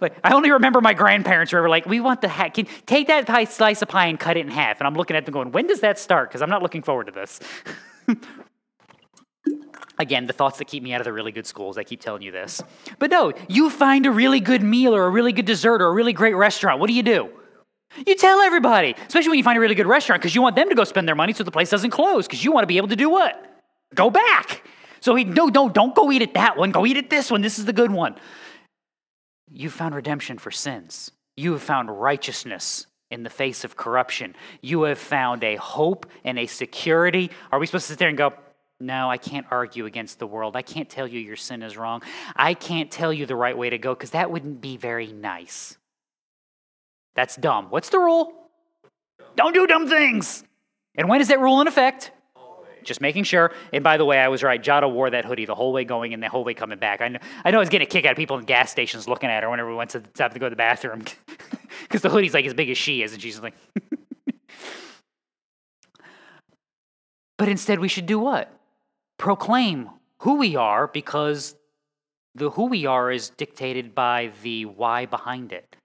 [0.00, 3.26] like i only remember my grandparents were like we want the hat can take that
[3.26, 5.50] pie, slice of pie and cut it in half and i'm looking at them going
[5.52, 7.40] when does that start because i'm not looking forward to this
[10.00, 11.76] Again, the thoughts that keep me out of the really good schools.
[11.76, 12.62] I keep telling you this.
[13.00, 15.92] But no, you find a really good meal or a really good dessert or a
[15.92, 16.78] really great restaurant.
[16.78, 17.30] What do you do?
[18.06, 20.68] You tell everybody, especially when you find a really good restaurant, because you want them
[20.68, 22.76] to go spend their money so the place doesn't close, because you want to be
[22.76, 23.44] able to do what?
[23.94, 24.62] Go back.
[25.00, 26.70] So he, no, no, don't go eat at that one.
[26.70, 27.40] Go eat at this one.
[27.40, 28.14] This is the good one.
[29.50, 31.10] You found redemption for sins.
[31.36, 34.34] You have found righteousness in the face of corruption.
[34.60, 37.30] You have found a hope and a security.
[37.50, 38.34] Are we supposed to sit there and go,
[38.80, 40.54] no, I can't argue against the world.
[40.54, 42.02] I can't tell you your sin is wrong.
[42.36, 45.76] I can't tell you the right way to go because that wouldn't be very nice.
[47.14, 47.70] That's dumb.
[47.70, 48.32] What's the rule?
[49.34, 50.44] Don't do dumb things.
[50.94, 52.12] And when is that rule in effect?
[52.84, 53.52] Just making sure.
[53.72, 54.62] And by the way, I was right.
[54.62, 57.00] Jada wore that hoodie the whole way going and the whole way coming back.
[57.00, 59.08] I know I, know I was getting a kick out of people in gas stations
[59.08, 61.04] looking at her whenever we went to have to go to the bathroom
[61.82, 63.54] because the hoodie's like as big as she is, and she's like.
[67.36, 68.54] but instead, we should do what?
[69.18, 71.56] proclaim who we are because
[72.34, 75.76] the who we are is dictated by the why behind it.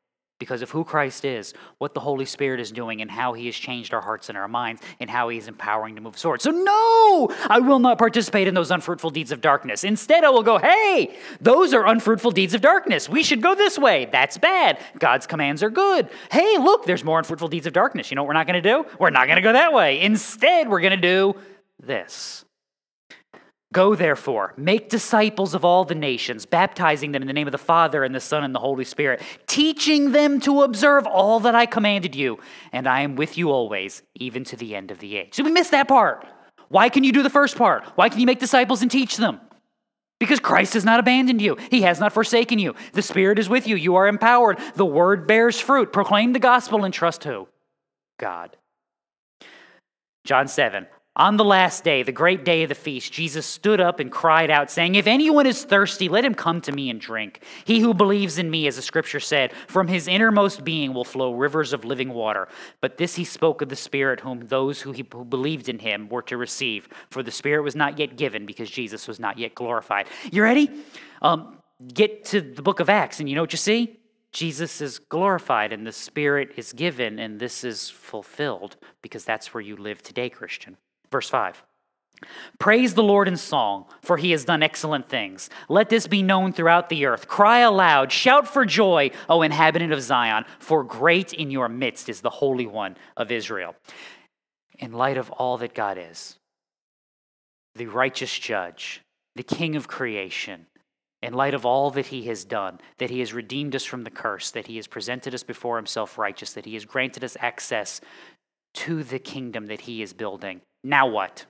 [0.43, 3.55] Because of who Christ is, what the Holy Spirit is doing, and how He has
[3.55, 6.41] changed our hearts and our minds, and how He is empowering to move forward.
[6.41, 9.85] So, no, I will not participate in those unfruitful deeds of darkness.
[9.85, 13.07] Instead, I will go, hey, those are unfruitful deeds of darkness.
[13.07, 14.09] We should go this way.
[14.11, 14.79] That's bad.
[14.99, 16.09] God's commands are good.
[16.29, 18.11] Hey, look, there's more unfruitful deeds of darkness.
[18.11, 18.85] You know what we're not going to do?
[18.99, 20.01] We're not going to go that way.
[20.01, 21.35] Instead, we're going to do
[21.79, 22.42] this.
[23.73, 27.57] Go therefore, make disciples of all the nations, baptizing them in the name of the
[27.57, 31.65] Father and the Son and the Holy Spirit, teaching them to observe all that I
[31.65, 32.37] commanded you,
[32.71, 35.33] and I am with you always, even to the end of the age.
[35.33, 36.25] So we miss that part.
[36.69, 37.83] Why can you do the first part?
[37.95, 39.41] Why can you make disciples and teach them?
[40.19, 41.57] Because Christ has not abandoned you.
[41.71, 42.75] He has not forsaken you.
[42.93, 43.75] The Spirit is with you.
[43.75, 44.59] You are empowered.
[44.75, 45.91] The word bears fruit.
[45.91, 47.47] Proclaim the gospel and trust who?
[48.19, 48.55] God.
[50.25, 50.85] John 7.
[51.15, 54.49] On the last day, the great day of the feast, Jesus stood up and cried
[54.49, 57.43] out, saying, If anyone is thirsty, let him come to me and drink.
[57.65, 61.31] He who believes in me, as the scripture said, from his innermost being will flow
[61.31, 62.47] rivers of living water.
[62.81, 66.09] But this he spoke of the Spirit, whom those who, he, who believed in him
[66.09, 66.89] were to receive.
[67.11, 70.07] For the Spirit was not yet given because Jesus was not yet glorified.
[70.31, 70.71] You ready?
[71.21, 71.59] Um,
[71.93, 73.99] get to the book of Acts, and you know what you see?
[74.31, 79.61] Jesus is glorified and the Spirit is given, and this is fulfilled because that's where
[79.61, 80.75] you live today, Christian.
[81.13, 81.63] Verse 5.
[82.57, 85.47] Praise the Lord in song, for he has done excellent things.
[85.69, 87.27] Let this be known throughout the earth.
[87.27, 92.21] Cry aloud, shout for joy, O inhabitant of Zion, for great in your midst is
[92.21, 93.75] the Holy One of Israel.
[94.79, 96.39] In light of all that God is,
[97.75, 99.03] the righteous judge,
[99.35, 100.65] the king of creation,
[101.21, 104.09] in light of all that he has done, that he has redeemed us from the
[104.09, 108.01] curse, that he has presented us before himself righteous, that he has granted us access
[108.73, 111.45] to the kingdom that he is building now what?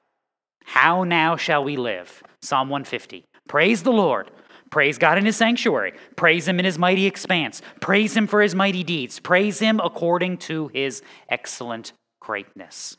[0.65, 2.21] How now shall we live?
[2.41, 3.25] Psalm 150.
[3.47, 4.29] Praise the Lord.
[4.69, 5.93] Praise God in his sanctuary.
[6.15, 7.61] Praise him in his mighty expanse.
[7.79, 9.19] Praise him for his mighty deeds.
[9.19, 12.97] Praise him according to his excellent greatness.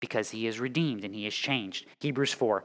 [0.00, 1.86] Because he is redeemed and he is changed.
[2.00, 2.64] Hebrews 4.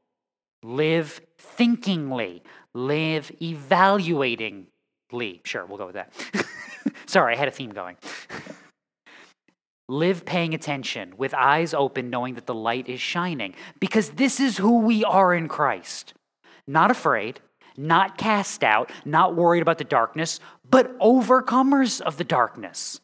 [0.63, 2.43] live thinkingly,
[2.73, 4.65] live evaluatingly.
[5.45, 6.13] Sure, we'll go with that.
[7.05, 7.97] Sorry, I had a theme going.
[9.89, 14.57] live paying attention with eyes open, knowing that the light is shining, because this is
[14.57, 16.13] who we are in Christ.
[16.67, 17.39] Not afraid
[17.77, 20.39] not cast out, not worried about the darkness,
[20.69, 22.99] but overcomers of the darkness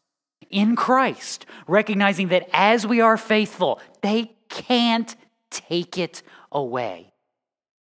[0.50, 5.14] in Christ, recognizing that as we are faithful, they can't
[5.50, 7.12] take it away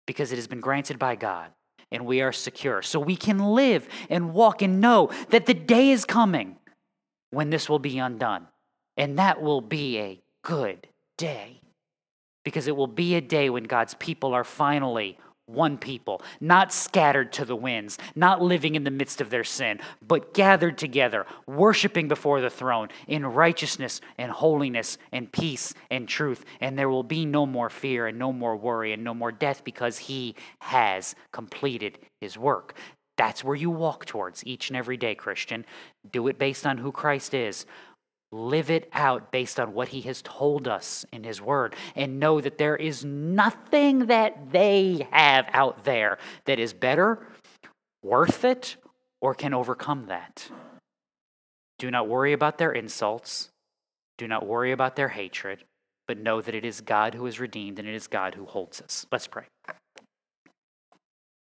[0.06, 1.52] because it has been granted by God
[1.92, 2.82] and we are secure.
[2.82, 6.58] So we can live and walk and know that the day is coming
[7.32, 8.48] when this will be undone.
[8.98, 10.88] And that will be a good
[11.18, 11.62] day
[12.44, 17.32] because it will be a day when God's people are finally one people, not scattered
[17.34, 22.08] to the winds, not living in the midst of their sin, but gathered together, worshiping
[22.08, 26.44] before the throne in righteousness and holiness and peace and truth.
[26.60, 29.64] And there will be no more fear and no more worry and no more death
[29.64, 32.76] because he has completed his work.
[33.18, 35.66] That's where you walk towards each and every day, Christian.
[36.12, 37.66] Do it based on who Christ is
[38.36, 42.42] live it out based on what he has told us in his word and know
[42.42, 47.26] that there is nothing that they have out there that is better,
[48.04, 48.76] worth it,
[49.22, 50.50] or can overcome that.
[51.80, 53.50] Do not worry about their insults.
[54.18, 55.64] Do not worry about their hatred,
[56.08, 58.82] but know that it is God who is redeemed and it is God who holds
[58.82, 59.06] us.
[59.12, 59.46] Let's pray.